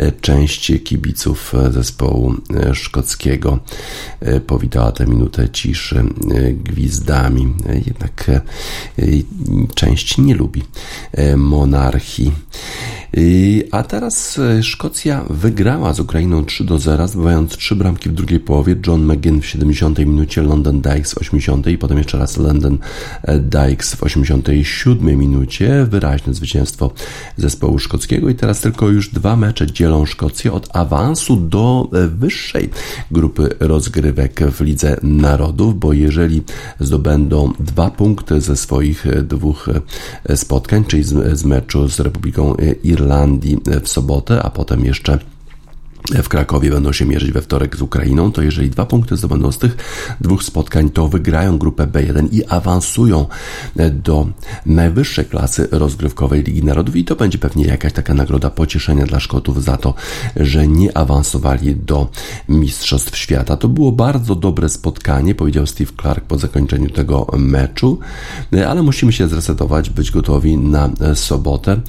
y, 0.00 0.12
część 0.20 0.72
kibiców 0.84 1.52
zespołu 1.70 2.34
szkockiego 2.72 3.58
powitała 4.46 4.92
tę 4.92 5.06
minutę 5.06 5.48
ciszy 5.48 6.04
gwizdami. 6.52 7.54
Jednak 7.86 8.30
część 9.74 10.18
nie 10.18 10.34
lubi 10.34 10.62
monarchii. 11.36 12.32
A 13.72 13.82
teraz 13.82 14.38
y, 14.38 14.62
Szkocja 14.62 15.24
wygrała 15.30 15.92
z 15.92 16.00
Ukrainą 16.00 16.44
3 16.44 16.64
do 16.64 16.78
0, 16.78 17.08
zdobywając 17.08 17.56
trzy 17.56 17.76
bramki 17.76 18.08
w 18.08 18.12
drugiej 18.12 18.40
połowie. 18.40 18.76
John 18.86 19.12
McGinn 19.12 19.40
w 19.40 19.46
70 19.46 19.98
minucie, 19.98 20.42
London 20.42 20.80
Dykes 20.80 21.12
w 21.14 21.18
80 21.18 21.66
i 21.66 21.78
potem 21.78 21.98
jeszcze 21.98 22.18
raz 22.18 22.36
London 22.36 22.78
e, 23.22 23.38
Dykes 23.38 23.94
w 23.94 24.02
87 24.02 25.18
minucie. 25.18 25.86
Wyraźne 25.90 26.34
zwycięstwo 26.34 26.92
zespołu 27.36 27.78
szkockiego 27.78 28.28
i 28.28 28.34
teraz 28.34 28.60
tylko 28.60 28.88
już 28.88 29.08
dwa 29.08 29.36
mecze 29.36 29.66
dzielą 29.66 30.06
Szkocję 30.06 30.52
od 30.52 30.76
awansu 30.76 31.36
do 31.36 31.88
e, 31.92 32.08
wyższej 32.08 32.70
grupy 33.10 33.48
rozgrywek 33.60 34.40
w 34.50 34.60
Lidze 34.60 34.96
Narodów, 35.02 35.78
bo 35.78 35.92
jeżeli 35.92 36.42
zdobędą 36.80 37.52
dwa 37.60 37.90
punkty 37.90 38.40
ze 38.40 38.56
swoich 38.56 39.06
e, 39.06 39.22
dwóch 39.22 39.68
e, 40.24 40.36
spotkań, 40.36 40.84
czyli 40.84 41.04
z, 41.04 41.44
meczu 41.44 41.88
z 41.88 42.00
Republiką 42.00 42.56
e, 42.56 42.74
Irlandii 42.98 43.58
w 43.82 43.88
sobotę, 43.88 44.42
a 44.42 44.50
potem 44.50 44.84
jeszcze 44.84 45.18
w 46.22 46.28
Krakowie 46.28 46.70
będą 46.70 46.92
się 46.92 47.06
mierzyć 47.06 47.32
we 47.32 47.42
wtorek 47.42 47.76
z 47.76 47.82
Ukrainą, 47.82 48.32
to 48.32 48.42
jeżeli 48.42 48.70
dwa 48.70 48.86
punkty 48.86 49.16
zdobędą 49.16 49.52
z 49.52 49.58
tych 49.58 49.76
dwóch 50.20 50.42
spotkań, 50.42 50.90
to 50.90 51.08
wygrają 51.08 51.58
grupę 51.58 51.86
B1 51.86 52.28
i 52.32 52.44
awansują 52.44 53.26
do 53.92 54.28
najwyższej 54.66 55.24
klasy 55.24 55.68
rozgrywkowej 55.70 56.42
Ligi 56.42 56.64
Narodów 56.64 56.96
i 56.96 57.04
to 57.04 57.16
będzie 57.16 57.38
pewnie 57.38 57.64
jakaś 57.64 57.92
taka 57.92 58.14
nagroda 58.14 58.50
pocieszenia 58.50 59.06
dla 59.06 59.20
Szkotów 59.20 59.64
za 59.64 59.76
to, 59.76 59.94
że 60.36 60.68
nie 60.68 60.96
awansowali 60.96 61.76
do 61.76 62.08
Mistrzostw 62.48 63.16
Świata. 63.16 63.56
To 63.56 63.68
było 63.68 63.92
bardzo 63.92 64.34
dobre 64.34 64.68
spotkanie, 64.68 65.34
powiedział 65.34 65.66
Steve 65.66 65.92
Clark 66.02 66.24
po 66.24 66.38
zakończeniu 66.38 66.90
tego 66.90 67.26
meczu, 67.38 67.98
ale 68.68 68.82
musimy 68.82 69.12
się 69.12 69.28
zresetować, 69.28 69.90
być 69.90 70.10
gotowi 70.10 70.56
na 70.56 70.90
sobotę. 71.14 71.80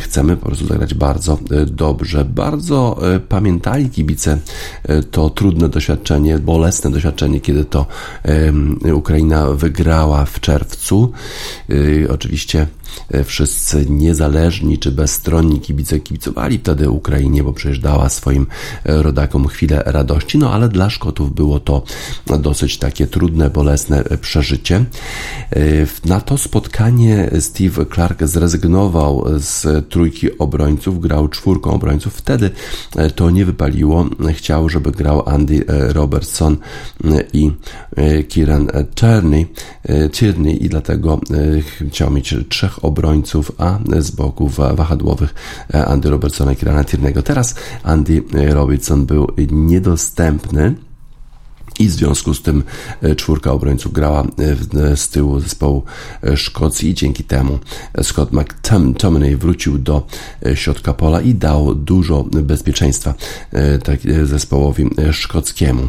Chcemy 0.00 0.36
po 0.36 0.46
prostu 0.46 0.66
zagrać 0.66 0.94
bardzo 0.94 1.38
dobrze, 1.66 2.24
bardzo 2.24 2.98
pamiętali 3.38 3.90
kibice 3.90 4.38
e, 4.82 5.02
to 5.02 5.30
trudne 5.30 5.68
doświadczenie, 5.68 6.38
bolesne 6.38 6.90
doświadczenie, 6.90 7.40
kiedy 7.40 7.64
to 7.64 7.86
Ukraina 8.94 9.46
wygrała 9.50 10.24
w 10.24 10.40
czerwcu. 10.40 11.12
E, 11.70 11.74
oczywiście 12.12 12.66
wszyscy 13.24 13.86
niezależni 13.90 14.78
czy 14.78 14.92
bezstronni 14.92 15.60
kibice 15.60 16.00
kibicowali 16.00 16.58
wtedy 16.58 16.90
Ukrainie, 16.90 17.44
bo 17.44 17.52
przecież 17.52 17.78
dała 17.78 18.08
swoim 18.08 18.46
rodakom 18.84 19.48
chwilę 19.48 19.82
radości, 19.86 20.38
no 20.38 20.52
ale 20.52 20.68
dla 20.68 20.90
Szkotów 20.90 21.34
było 21.34 21.60
to 21.60 21.82
dosyć 22.40 22.78
takie 22.78 23.06
trudne, 23.06 23.50
bolesne 23.50 24.04
przeżycie. 24.20 24.84
Na 26.04 26.20
to 26.20 26.38
spotkanie 26.38 27.30
Steve 27.40 27.86
Clark 27.94 28.22
zrezygnował 28.24 29.24
z 29.38 29.88
trójki 29.88 30.38
obrońców, 30.38 31.00
grał 31.00 31.28
czwórką 31.28 31.70
obrońców. 31.70 32.14
Wtedy 32.14 32.50
to 33.14 33.30
nie 33.30 33.44
wypaliło. 33.44 34.06
Chciał, 34.32 34.68
żeby 34.68 34.92
grał 34.92 35.28
Andy 35.28 35.64
Robertson 35.68 36.56
i 37.32 37.50
Kieran 38.28 38.68
Tierney, 38.94 39.46
Tierney 40.12 40.64
i 40.64 40.68
dlatego 40.68 41.20
chciał 41.90 42.10
mieć 42.10 42.34
trzech 42.48 42.77
obrońców, 42.82 43.52
a 43.58 43.78
z 43.98 44.10
boków 44.10 44.56
wahadłowych 44.74 45.34
Andy 45.86 46.10
Robertsona 46.10 46.52
i 46.52 46.56
Kierana 46.56 46.82
Tierney'ego. 46.82 47.22
Teraz 47.22 47.54
Andy 47.82 48.22
Robertson 48.32 49.06
był 49.06 49.26
niedostępny. 49.50 50.74
I 51.78 51.88
w 51.88 51.92
związku 51.92 52.34
z 52.34 52.42
tym 52.42 52.62
czwórka 53.16 53.52
obrońców 53.52 53.92
grała 53.92 54.26
z 54.94 55.08
tyłu 55.08 55.40
zespołu 55.40 55.82
Szkocji 56.36 56.90
i 56.90 56.94
dzięki 56.94 57.24
temu 57.24 57.58
Scott 58.02 58.30
McTominay 58.32 59.36
wrócił 59.36 59.78
do 59.78 60.06
środka 60.54 60.92
pola 60.92 61.20
i 61.20 61.34
dał 61.34 61.74
dużo 61.74 62.24
bezpieczeństwa 62.24 63.14
tak, 63.84 64.00
zespołowi 64.24 64.90
szkockiemu. 65.12 65.88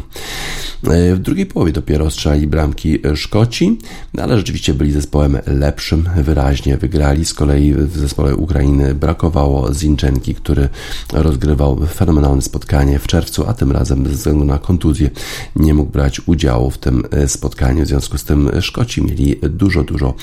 W 0.82 1.18
drugiej 1.18 1.46
połowie 1.46 1.72
dopiero 1.72 2.10
strzelali 2.10 2.46
bramki 2.46 2.98
Szkoci, 3.14 3.78
no 4.14 4.22
ale 4.22 4.36
rzeczywiście 4.36 4.74
byli 4.74 4.92
zespołem 4.92 5.38
lepszym, 5.46 6.08
wyraźnie 6.16 6.76
wygrali. 6.76 7.24
Z 7.24 7.34
kolei 7.34 7.74
w 7.74 7.98
zespole 7.98 8.36
Ukrainy 8.36 8.94
brakowało 8.94 9.74
Zinczenki, 9.74 10.34
który 10.34 10.68
rozgrywał 11.12 11.86
fenomenalne 11.86 12.42
spotkanie 12.42 12.98
w 12.98 13.06
czerwcu, 13.06 13.44
a 13.48 13.54
tym 13.54 13.72
razem 13.72 14.06
ze 14.06 14.12
względu 14.12 14.44
na 14.44 14.58
kontuzję 14.58 15.10
nie 15.56 15.74
brać 15.84 16.20
udziału 16.26 16.70
w 16.70 16.78
tym 16.78 17.02
spotkaniu. 17.26 17.84
W 17.84 17.88
związku 17.88 18.18
z 18.18 18.24
tym 18.24 18.50
Szkoci 18.60 19.02
mieli 19.02 19.36
dużo, 19.42 19.84
dużo 19.84 20.14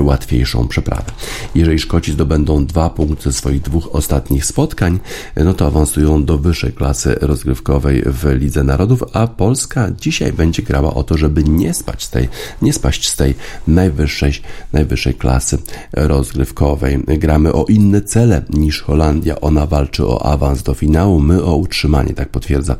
łatwiejszą 0.00 0.68
przeprawę. 0.68 1.12
Jeżeli 1.54 1.78
Szkoci 1.78 2.12
zdobędą 2.12 2.66
dwa 2.66 2.90
punkty 2.90 3.22
ze 3.22 3.32
swoich 3.32 3.62
dwóch 3.62 3.94
ostatnich 3.94 4.44
spotkań, 4.44 5.00
no 5.36 5.54
to 5.54 5.66
awansują 5.66 6.24
do 6.24 6.38
wyższej 6.38 6.72
klasy 6.72 7.16
rozgrywkowej 7.20 8.02
w 8.06 8.24
Lidze 8.24 8.64
Narodów, 8.64 9.04
a 9.12 9.26
Polska 9.26 9.90
dzisiaj 10.00 10.32
będzie 10.32 10.62
grała 10.62 10.94
o 10.94 11.02
to, 11.02 11.18
żeby 11.18 11.44
nie 11.44 11.74
spać 11.74 12.04
z 12.04 12.10
tej, 12.10 12.28
nie 12.62 12.72
spaść 12.72 13.08
z 13.08 13.16
tej 13.16 13.34
najwyższej, 13.66 14.32
najwyższej 14.72 15.14
klasy 15.14 15.58
rozgrywkowej. 15.92 16.98
Gramy 17.06 17.52
o 17.52 17.64
inne 17.64 18.00
cele 18.00 18.42
niż 18.50 18.82
Holandia. 18.82 19.40
Ona 19.40 19.66
walczy 19.66 20.06
o 20.06 20.26
awans 20.26 20.62
do 20.62 20.74
finału, 20.74 21.20
my 21.20 21.44
o 21.44 21.56
utrzymanie, 21.56 22.14
tak 22.14 22.28
potwierdza 22.28 22.76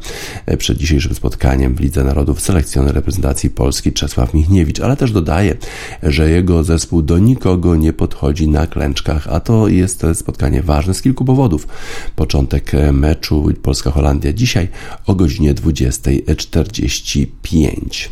przed 0.59 0.79
dzisiejszym 0.79 1.15
spotkaniem 1.15 1.75
w 1.75 1.81
Lidze 1.81 2.05
Narodów 2.05 2.26
selekcjoner 2.35 2.95
reprezentacji 2.95 3.51
Polski 3.51 3.93
Czesław 3.93 4.35
Michniewicz, 4.35 4.81
ale 4.81 4.97
też 4.97 5.13
dodaje, 5.13 5.57
że 6.03 6.31
jego 6.31 6.65
zespół 6.65 7.03
do 7.03 7.19
nikogo 7.19 7.77
nie 7.77 7.93
podchodzi 7.93 8.49
na 8.49 8.67
klęczkach, 8.67 9.29
a 9.31 9.41
to 9.41 9.69
jest 9.69 10.03
spotkanie 10.15 10.63
ważne 10.63 10.95
z 10.95 11.03
kilku 11.03 11.25
powodów. 11.25 11.69
Początek 12.17 12.73
meczu 12.93 13.49
Polska-Holandia 13.63 14.33
dzisiaj 14.33 14.69
o 15.07 15.15
godzinie 15.15 15.55
20.45 15.55 18.09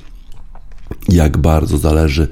jak 1.09 1.39
bardzo 1.39 1.79
zależy 1.79 2.29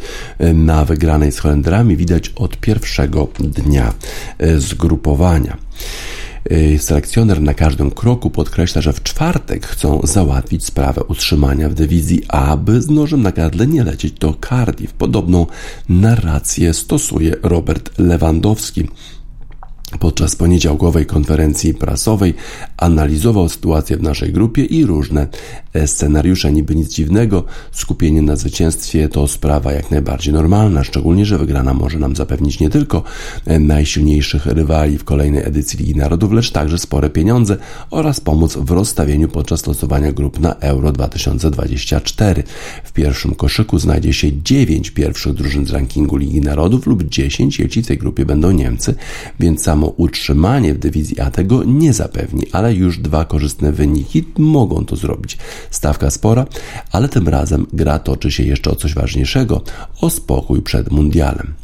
na 0.55 0.85
wygranej 0.85 1.33
z 1.33 1.39
Holendrami, 1.39 1.97
widać 1.97 2.33
od 2.37 2.57
pierwszego 2.57 3.29
dnia 3.39 3.95
zgrupowania. 4.57 5.57
Selekcjoner 6.79 7.43
na 7.43 7.55
każdym 7.55 7.91
kroku 7.91 8.31
podkreśla, 8.31 8.83
że 8.83 8.93
w 8.93 9.03
czwartek 9.03 9.67
chcą 9.67 10.01
załatwić 10.05 10.65
sprawę 10.65 11.05
utrzymania 11.05 11.69
w 11.69 11.75
dywizji 11.75 12.23
A, 12.29 12.57
by 12.57 12.83
z 12.83 12.91
nożem 12.91 13.23
na 13.23 13.33
gardle 13.33 13.67
nie 13.67 13.85
lecieć 13.85 14.13
do 14.13 14.35
Cardiff. 14.49 14.93
Podobną 14.93 15.47
narrację 15.89 16.75
stosuje 16.75 17.37
Robert 17.43 17.99
Lewandowski. 17.99 18.89
Podczas 20.01 20.37
poniedziałkowej 20.37 21.07
konferencji 21.07 21.75
prasowej 21.75 22.35
analizował 22.77 23.49
sytuację 23.49 23.97
w 23.97 24.03
naszej 24.03 24.33
grupie 24.33 24.65
i 24.65 24.87
różne 24.87 25.27
scenariusze. 25.87 26.53
Niby 26.53 26.75
nic 26.75 26.95
dziwnego, 26.95 27.45
skupienie 27.73 28.23
na 28.23 28.37
zwycięstwie 28.37 29.09
to 29.09 29.29
sprawa 29.29 29.73
jak 29.73 29.91
najbardziej 29.91 30.35
normalna, 30.35 30.85
szczególnie, 30.85 31.27
że 31.27 31.39
wygrana 31.39 31.75
może 31.75 31.99
nam 31.99 32.17
zapewnić 32.17 32.61
nie 32.61 32.71
tylko 32.71 33.03
najsilniejszych 33.61 34.47
rywali 34.47 34.99
w 34.99 35.05
kolejnej 35.05 35.45
edycji 35.45 35.79
Ligi 35.79 35.97
Narodów, 35.97 36.33
lecz 36.33 36.51
także 36.51 36.79
spore 36.79 37.11
pieniądze 37.11 37.57
oraz 37.91 38.21
pomóc 38.21 38.57
w 38.57 38.71
rozstawieniu 38.71 39.29
podczas 39.29 39.67
losowania 39.67 40.13
grup 40.13 40.41
na 40.41 40.55
Euro 40.55 40.93
2024. 40.93 42.43
W 42.85 42.93
pierwszym 42.93 43.35
koszyku 43.35 43.79
znajdzie 43.79 44.13
się 44.13 44.43
9 44.43 44.91
pierwszych 44.91 45.35
drużyn 45.35 45.67
z 45.67 45.71
rankingu 45.71 46.17
Ligi 46.17 46.41
Narodów 46.41 46.87
lub 46.87 47.09
10, 47.09 47.59
jeśli 47.59 47.83
w 47.83 47.87
tej 47.87 47.99
grupie 47.99 48.27
będą 48.27 48.51
Niemcy, 48.51 48.95
więc 49.41 49.63
samo 49.83 49.95
utrzymanie 49.97 50.75
w 50.75 50.79
dywizji 50.79 51.21
A 51.21 51.31
tego 51.31 51.65
nie 51.65 51.93
zapewni, 51.93 52.47
ale 52.53 52.75
już 52.75 52.99
dwa 52.99 53.25
korzystne 53.25 53.73
wyniki 53.73 54.25
mogą 54.39 54.85
to 54.85 54.97
zrobić. 54.97 55.39
Stawka 55.71 56.11
spora, 56.11 56.47
ale 56.93 57.09
tym 57.09 57.29
razem 57.29 57.67
gra 57.73 57.99
toczy 57.99 58.31
się 58.31 58.43
jeszcze 58.43 58.71
o 58.71 58.77
coś 58.77 58.95
ważniejszego 58.95 59.63
o 60.01 60.11
spokój 60.11 60.63
przed 60.63 60.91
mundialem. 60.91 61.55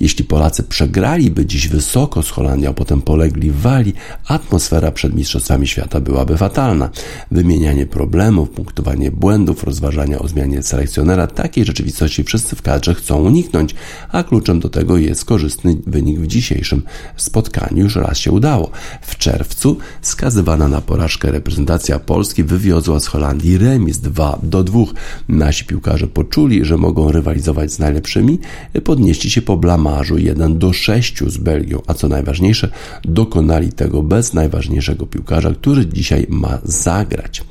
Jeśli 0.00 0.24
Polacy 0.24 0.62
przegraliby 0.62 1.46
dziś 1.46 1.68
wysoko 1.68 2.22
z 2.22 2.30
Holandią, 2.30 2.74
potem 2.74 3.02
polegli 3.02 3.50
w 3.50 3.60
Walii, 3.60 3.94
atmosfera 4.26 4.92
przed 4.92 5.14
Mistrzostwami 5.14 5.66
Świata 5.66 6.00
byłaby 6.00 6.36
fatalna. 6.36 6.90
Wymienianie 7.30 7.86
problemów, 7.86 8.50
punktowanie 8.50 9.10
błędów, 9.10 9.64
rozważania 9.64 10.18
o 10.18 10.28
zmianie 10.28 10.62
selekcjonera, 10.62 11.26
takiej 11.26 11.64
rzeczywistości 11.64 12.24
wszyscy 12.24 12.56
w 12.56 12.62
kadrze 12.62 12.94
chcą 12.94 13.22
uniknąć, 13.22 13.74
a 14.08 14.22
kluczem 14.22 14.60
do 14.60 14.68
tego 14.68 14.98
jest 14.98 15.24
korzystny 15.24 15.76
wynik 15.86 16.20
w 16.20 16.26
dzisiejszym 16.26 16.82
spotkaniu. 17.16 17.63
Już 17.74 17.96
raz 17.96 18.18
się 18.18 18.32
udało. 18.32 18.70
W 19.02 19.18
czerwcu 19.18 19.76
skazywana 20.02 20.68
na 20.68 20.80
porażkę 20.80 21.30
reprezentacja 21.30 21.98
Polski 21.98 22.44
wywiozła 22.44 23.00
z 23.00 23.06
Holandii 23.06 23.58
remis 23.58 23.98
2 23.98 24.38
do 24.42 24.64
2. 24.64 24.80
Nasi 25.28 25.64
piłkarze 25.64 26.06
poczuli, 26.06 26.64
że 26.64 26.76
mogą 26.76 27.12
rywalizować 27.12 27.72
z 27.72 27.78
najlepszymi, 27.78 28.38
podnieśli 28.84 29.30
się 29.30 29.42
po 29.42 29.56
blamarzu 29.56 30.18
1 30.18 30.58
do 30.58 30.72
6 30.72 31.24
z 31.26 31.36
Belgią, 31.36 31.82
a 31.86 31.94
co 31.94 32.08
najważniejsze, 32.08 32.68
dokonali 33.04 33.72
tego 33.72 34.02
bez 34.02 34.34
najważniejszego 34.34 35.06
piłkarza, 35.06 35.52
który 35.52 35.86
dzisiaj 35.86 36.26
ma 36.28 36.58
zagrać. 36.64 37.44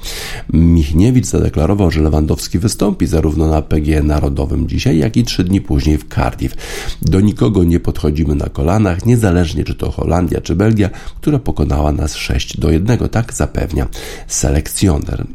Michniewicz 0.53 1.26
zadeklarował, 1.26 1.91
że 1.91 2.01
Lewandowski 2.01 2.59
wystąpi 2.59 3.07
zarówno 3.07 3.47
na 3.47 3.61
PG 3.61 4.03
Narodowym 4.03 4.68
dzisiaj, 4.68 4.97
jak 4.97 5.18
i 5.18 5.24
trzy 5.24 5.43
dni 5.43 5.61
później 5.61 5.97
w 5.97 6.07
Cardiff. 6.16 6.55
Do 7.01 7.20
nikogo 7.20 7.64
nie 7.64 7.80
podchodzimy 7.80 8.36
na 8.36 8.49
kolanach, 8.49 9.05
niezależnie 9.05 9.64
czy 9.64 9.76
to 9.76 9.91
Holandia 9.94 10.41
czy 10.41 10.56
Belgia, 10.56 10.89
która 11.16 11.39
pokonała 11.39 11.91
nas 11.91 12.16
6 12.16 12.58
do 12.58 12.72
1, 12.72 13.10
tak 13.10 13.34
zapewnia 13.34 13.88
selekcjoner. 14.28 15.26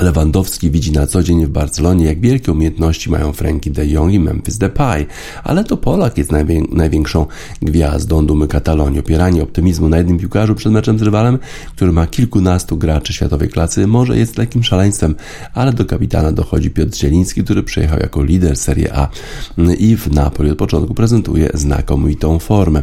Lewandowski 0.00 0.70
widzi 0.70 0.92
na 0.92 1.06
co 1.06 1.22
dzień 1.22 1.46
w 1.46 1.48
Barcelonie, 1.48 2.04
jak 2.04 2.20
wielkie 2.20 2.52
umiejętności 2.52 3.10
mają 3.10 3.32
Frankie 3.32 3.70
de 3.70 3.86
Jong 3.86 4.12
i 4.12 4.20
Memphis 4.20 4.58
Depay, 4.58 5.06
ale 5.44 5.64
to 5.64 5.76
Polak 5.76 6.18
jest 6.18 6.32
najwię 6.32 6.62
największą 6.72 7.26
gwiazdą 7.62 8.26
dumy 8.26 8.48
Katalonii. 8.48 9.00
Opieranie 9.00 9.42
optymizmu 9.42 9.88
na 9.88 9.98
jednym 9.98 10.18
piłkarzu 10.18 10.54
przed 10.54 10.72
meczem 10.72 10.98
z 10.98 11.02
rywalem, 11.02 11.38
który 11.76 11.92
ma 11.92 12.06
kilkunastu 12.06 12.76
graczy 12.76 13.12
światowej 13.12 13.48
klasy, 13.48 13.86
może 13.86 14.18
jest 14.18 14.38
lekkim 14.38 14.64
szaleństwem, 14.64 15.14
ale 15.54 15.72
do 15.72 15.84
kapitana 15.84 16.32
dochodzi 16.32 16.70
Piotr 16.70 16.96
Zieliński, 16.96 17.44
który 17.44 17.62
przyjechał 17.62 17.98
jako 17.98 18.22
lider 18.22 18.56
Serie 18.56 18.96
A 18.96 19.08
i 19.78 19.96
w 19.96 20.12
Napoli 20.12 20.50
od 20.50 20.58
początku 20.58 20.94
prezentuje 20.94 21.50
znakomitą 21.54 22.38
formę, 22.38 22.82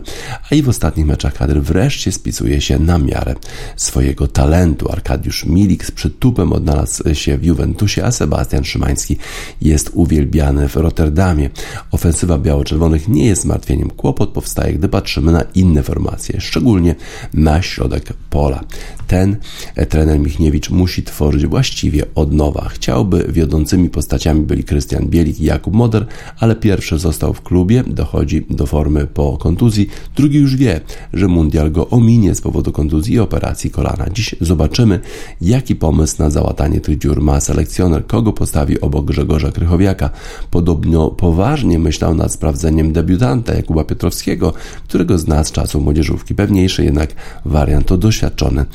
a 0.51 0.55
i 0.55 0.61
w 0.61 0.69
ostatnich 0.69 1.05
meczach 1.05 1.33
kadry 1.33 1.61
wreszcie 1.61 2.11
spisuje 2.11 2.61
się 2.61 2.79
na 2.79 2.97
miarę 2.97 3.35
swojego 3.75 4.27
talentu. 4.27 4.91
Arkadiusz 4.91 5.45
Milik 5.45 5.85
z 5.85 5.91
przytupem 5.91 6.53
odnalazł 6.53 7.00
się 7.13 7.37
w 7.37 7.43
Juventusie, 7.43 8.03
a 8.05 8.11
Sebastian 8.11 8.63
Szymański 8.63 9.17
jest 9.61 9.91
uwielbiany 9.93 10.67
w 10.67 10.75
Rotterdamie. 10.75 11.49
Ofensywa 11.91 12.37
biało-czerwonych 12.37 13.07
nie 13.07 13.25
jest 13.25 13.41
zmartwieniem. 13.41 13.89
Kłopot 13.89 14.29
powstaje, 14.29 14.73
gdy 14.73 14.89
patrzymy 14.89 15.31
na 15.31 15.41
inne 15.55 15.83
formacje, 15.83 16.41
szczególnie 16.41 16.95
na 17.33 17.61
środek 17.61 18.13
pola. 18.29 18.63
Ten 19.07 19.37
e, 19.75 19.85
trener 19.85 20.19
Michniewicz 20.19 20.69
musi 20.69 21.03
tworzyć 21.03 21.45
właściwie 21.45 22.05
od 22.15 22.33
nowa. 22.33 22.69
Chciałby 22.69 23.25
wiodącymi 23.29 23.89
postaciami 23.89 24.41
byli 24.41 24.63
Krystian 24.63 25.07
Bielik 25.07 25.39
i 25.39 25.43
Jakub 25.43 25.73
Moder, 25.73 26.05
ale 26.39 26.55
pierwszy 26.55 26.99
został 26.99 27.33
w 27.33 27.41
klubie, 27.41 27.83
dochodzi 27.87 28.45
do 28.49 28.65
formy 28.65 29.07
po 29.07 29.37
kontuzji, 29.37 29.89
drugi 30.15 30.37
już 30.37 30.55
wie, 30.55 30.81
że 31.13 31.27
mundial 31.27 31.71
go 31.71 31.89
ominie 31.89 32.35
z 32.35 32.41
powodu 32.41 32.71
kontuzji 32.71 33.13
i 33.15 33.19
operacji 33.19 33.71
kolana. 33.71 34.09
Dziś 34.13 34.35
zobaczymy, 34.41 34.99
jaki 35.41 35.75
pomysł 35.75 36.15
na 36.19 36.29
załatanie 36.29 36.81
tych 36.81 36.90
tych 36.91 36.99
dziur 36.99 37.21
ma 37.21 37.39
selekcjoner, 37.39 38.07
kogo 38.07 38.33
postawi 38.33 38.81
obok 38.81 39.05
Grzegorza 39.05 39.51
Krychowiaka. 39.51 40.09
Podobno 40.51 41.09
poważnie 41.09 41.79
myślał 41.79 42.15
nad 42.15 42.31
sprawdzeniem 42.31 42.93
debiutanta 42.93 43.53
Jakuba 43.53 43.83
Piotrowskiego, 43.83 44.53
którego 44.83 45.17
zna 45.17 45.43
z 45.43 45.51
czasu 45.51 45.81
młodzieżówki. 45.81 46.35
Pewniejszy 46.35 46.83
jednak 46.83 47.09
wariant 47.45 47.87
to 47.87 47.97
doświadczony 47.97 48.65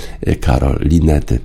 Karol 0.41 0.79
Linety. 0.81 1.39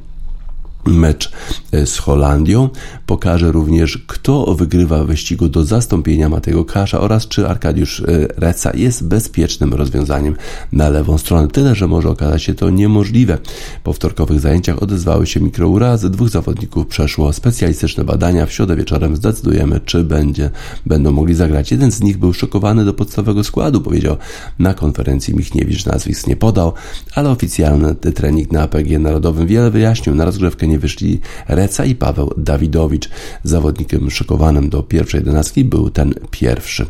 Mecz 0.86 1.32
e, 1.72 1.86
z 1.86 1.98
Holandią 1.98 2.70
pokaże 3.06 3.52
również, 3.52 3.98
kto 4.08 4.56
wygrywa 4.56 5.04
wyścigu 5.04 5.50
do 5.50 5.64
zastąpienia 5.64 6.30
Matego 6.30 6.66
Kasza 6.66 7.00
oraz 7.00 7.28
czy 7.28 7.48
Arkadiusz 7.48 8.00
e, 8.00 8.06
Reca 8.38 8.72
jest 8.74 9.08
bezpiecznym 9.08 9.74
rozwiązaniem 9.74 10.36
na 10.72 10.90
lewą 10.90 11.18
stronę. 11.18 11.48
Tyle, 11.48 11.76
że 11.76 11.88
może 11.88 12.10
okazać 12.10 12.44
się 12.44 12.54
to 12.54 12.70
niemożliwe. 12.70 13.38
Po 13.84 13.94
wtorkowych 13.94 14.40
zajęciach 14.40 14.84
odezwały 14.84 15.28
się 15.28 15.40
mikrourazy. 15.40 16.10
Dwóch 16.10 16.30
zawodników 16.30 16.88
przeszło 16.88 17.34
specjalistyczne 17.34 18.04
badania. 18.04 18.46
W 18.46 18.54
środę 18.54 18.76
wieczorem 18.76 19.16
zdecydujemy, 19.16 19.80
czy 19.86 20.04
będzie, 20.04 20.50
będą 20.86 21.12
mogli 21.12 21.36
zagrać. 21.36 21.72
Jeden 21.72 21.92
z 21.92 22.02
nich 22.02 22.18
był 22.18 22.34
szokowany 22.34 22.86
do 22.86 22.94
podstawowego 22.94 23.44
składu, 23.44 23.82
powiedział 23.82 24.18
na 24.60 24.74
konferencji 24.74 25.36
Michniewicz. 25.36 25.86
Nazwisk 25.86 26.28
nie 26.28 26.36
podał, 26.36 26.74
ale 27.16 27.30
oficjalny 27.30 27.96
trening 27.96 28.52
na 28.52 28.62
APG 28.62 29.00
Narodowym 29.00 29.48
wiele 29.48 29.72
wyjaśnił. 29.72 30.16
Na 30.16 30.26
rozgrywkę 30.26 30.71
wyszli 30.80 31.20
Reca 31.48 31.86
i 31.86 31.96
Paweł 31.96 32.34
Dawidowicz. 32.38 33.10
Zawodnikiem 33.44 34.12
szykowanym 34.12 34.70
do 34.70 34.84
pierwszej 34.84 35.20
jedenastki 35.20 35.66
był 35.66 35.90
ten 35.90 36.14
pierwszy. 36.32 36.86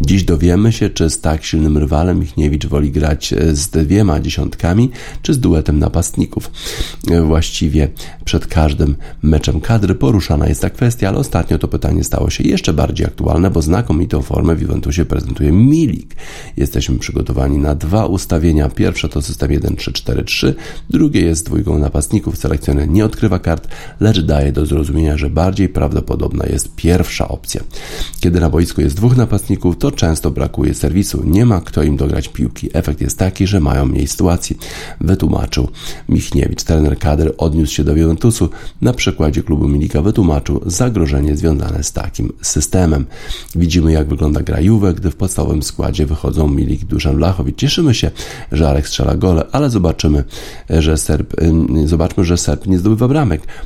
Dziś 0.00 0.24
dowiemy 0.24 0.72
się, 0.72 0.90
czy 0.90 1.10
z 1.10 1.20
tak 1.20 1.44
silnym 1.44 1.78
rywalem 1.78 2.20
Michniewicz 2.20 2.66
woli 2.66 2.90
grać 2.90 3.34
z 3.52 3.68
dwiema 3.68 4.20
dziesiątkami, 4.20 4.90
czy 5.22 5.34
z 5.34 5.38
duetem 5.38 5.78
napastników. 5.78 6.50
Właściwie 7.26 7.88
przed 8.24 8.46
każdym 8.46 8.96
meczem 9.22 9.60
kadry 9.60 9.94
poruszana 9.94 10.48
jest 10.48 10.62
ta 10.62 10.70
kwestia, 10.70 11.08
ale 11.08 11.18
ostatnio 11.18 11.58
to 11.58 11.68
pytanie 11.68 12.04
stało 12.04 12.30
się 12.30 12.44
jeszcze 12.44 12.72
bardziej 12.72 13.06
aktualne, 13.06 13.50
bo 13.50 13.62
znakomitą 13.62 14.22
formę 14.22 14.54
w 14.54 14.62
Juventusie 14.62 15.04
prezentuje 15.04 15.52
Milik. 15.52 16.14
Jesteśmy 16.56 16.98
przygotowani 16.98 17.58
na 17.58 17.74
dwa 17.74 18.06
ustawienia. 18.06 18.68
Pierwsze 18.68 19.08
to 19.08 19.22
system 19.22 19.50
1-3-4-3, 19.50 20.52
drugie 20.90 21.20
jest 21.20 21.46
dwójką 21.46 21.78
napastników. 21.78 22.38
Selekcjoner 22.38 22.88
nie 22.88 23.04
odkrywa 23.04 23.25
odkrywa 23.26 23.38
kart, 23.38 23.68
lecz 24.00 24.20
daje 24.20 24.52
do 24.52 24.66
zrozumienia, 24.66 25.16
że 25.16 25.30
bardziej 25.30 25.68
prawdopodobna 25.68 26.46
jest 26.46 26.74
pierwsza 26.76 27.28
opcja. 27.28 27.60
Kiedy 28.20 28.40
na 28.40 28.50
boisku 28.50 28.80
jest 28.80 28.96
dwóch 28.96 29.16
napastników, 29.16 29.78
to 29.78 29.90
często 29.90 30.30
brakuje 30.30 30.74
serwisu, 30.74 31.22
nie 31.24 31.46
ma 31.46 31.60
kto 31.60 31.82
im 31.82 31.96
dograć 31.96 32.28
piłki. 32.28 32.68
Efekt 32.72 33.00
jest 33.00 33.18
taki, 33.18 33.46
że 33.46 33.60
mają 33.60 33.86
mniej 33.86 34.06
sytuacji, 34.06 34.58
wytłumaczył 35.00 35.68
Michniewicz. 36.08 36.62
Trener 36.62 36.98
kadry 36.98 37.36
odniósł 37.36 37.74
się 37.74 37.84
do 37.84 37.96
Juventusu. 37.96 38.48
Na 38.80 38.92
przykładzie 38.92 39.42
klubu 39.42 39.68
Milika 39.68 40.02
wytłumaczył 40.02 40.60
zagrożenie 40.66 41.36
związane 41.36 41.82
z 41.82 41.92
takim 41.92 42.32
systemem. 42.42 43.06
Widzimy, 43.54 43.92
jak 43.92 44.08
wygląda 44.08 44.42
gra 44.42 44.60
Juve, 44.60 44.94
gdy 44.94 45.10
w 45.10 45.16
podstawowym 45.16 45.62
składzie 45.62 46.06
wychodzą 46.06 46.48
Milik, 46.48 46.84
Duszan 46.84 47.16
Blachowicz. 47.16 47.58
Cieszymy 47.58 47.94
się, 47.94 48.10
że 48.52 48.68
Alek 48.68 48.88
strzela 48.88 49.14
gole, 49.14 49.44
ale 49.52 49.70
zobaczymy, 49.70 50.24
że 50.70 50.96
Serb, 50.96 51.34
zobaczmy, 51.84 52.24
że 52.24 52.36
Serb 52.36 52.66
nie 52.66 52.78
zdobywa 52.78 53.08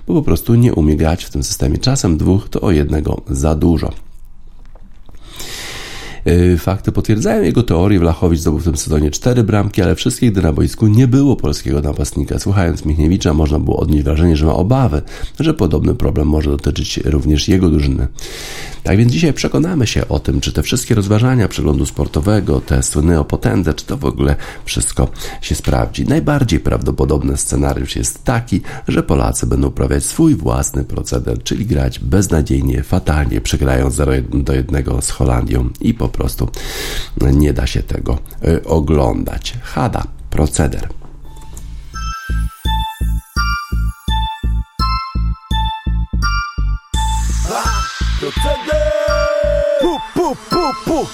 bo 0.06 0.14
po 0.14 0.22
prostu 0.22 0.54
nie 0.54 0.74
umie 0.74 0.96
grać 0.96 1.24
w 1.24 1.30
tym 1.30 1.42
systemie. 1.42 1.78
Czasem 1.78 2.16
dwóch 2.16 2.48
to 2.48 2.60
o 2.60 2.70
jednego 2.70 3.22
za 3.28 3.54
dużo. 3.54 3.92
Y, 6.26 6.58
fakty 6.58 6.92
potwierdzają 6.92 7.42
jego 7.42 7.62
teorię. 7.62 7.98
Wlachowicz 7.98 8.40
zdobył 8.40 8.60
w 8.60 8.64
tym 8.64 8.76
sezonie 8.76 9.10
cztery 9.10 9.44
bramki, 9.44 9.82
ale 9.82 9.94
wszystkich, 9.94 10.32
gdy 10.32 10.42
na 10.42 10.52
boisku 10.52 10.86
nie 10.86 11.08
było 11.08 11.36
polskiego 11.36 11.80
napastnika. 11.80 12.38
Słuchając 12.38 12.84
Michniewicza, 12.84 13.34
można 13.34 13.58
było 13.58 13.80
odnieść 13.80 14.04
wrażenie, 14.04 14.36
że 14.36 14.46
ma 14.46 14.54
obawy, 14.54 15.02
że 15.40 15.54
podobny 15.54 15.94
problem 15.94 16.28
może 16.28 16.50
dotyczyć 16.50 17.00
również 17.04 17.48
jego 17.48 17.70
drużyny. 17.70 18.08
Tak 18.82 18.96
więc 18.96 19.12
dzisiaj 19.12 19.32
przekonamy 19.32 19.86
się 19.86 20.08
o 20.08 20.18
tym, 20.20 20.40
czy 20.40 20.52
te 20.52 20.62
wszystkie 20.62 20.94
rozważania 20.94 21.48
przeglądu 21.48 21.86
sportowego, 21.86 22.60
te 22.60 22.82
słynne 22.82 23.20
o 23.20 23.24
potędze, 23.24 23.74
czy 23.74 23.86
to 23.86 23.96
w 23.96 24.04
ogóle 24.04 24.36
wszystko 24.64 25.08
się 25.40 25.54
sprawdzi. 25.54 26.04
Najbardziej 26.04 26.60
prawdopodobny 26.60 27.36
scenariusz 27.36 27.96
jest 27.96 28.24
taki, 28.24 28.60
że 28.88 29.02
Polacy 29.02 29.46
będą 29.46 29.68
uprawiać 29.68 30.04
swój 30.04 30.34
własny 30.34 30.84
proceder, 30.84 31.42
czyli 31.42 31.66
grać 31.66 31.98
beznadziejnie, 31.98 32.82
fatalnie, 32.82 33.40
przegrając 33.40 33.94
0 33.94 34.12
do 34.32 34.52
1 34.52 34.84
z 35.02 35.10
Holandią 35.10 35.68
i 35.80 35.94
po 35.94 36.09
prostu 36.10 36.48
nie 37.20 37.52
da 37.52 37.66
się 37.66 37.82
tego 37.82 38.18
y, 38.44 38.64
oglądać. 38.64 39.54
Hada, 39.62 40.04
proceder. 40.30 40.88
Proceder! 48.20 48.92
Pu, 49.80 49.96
pu, 50.14 50.36
pu, 50.50 50.74
pu. 50.84 51.06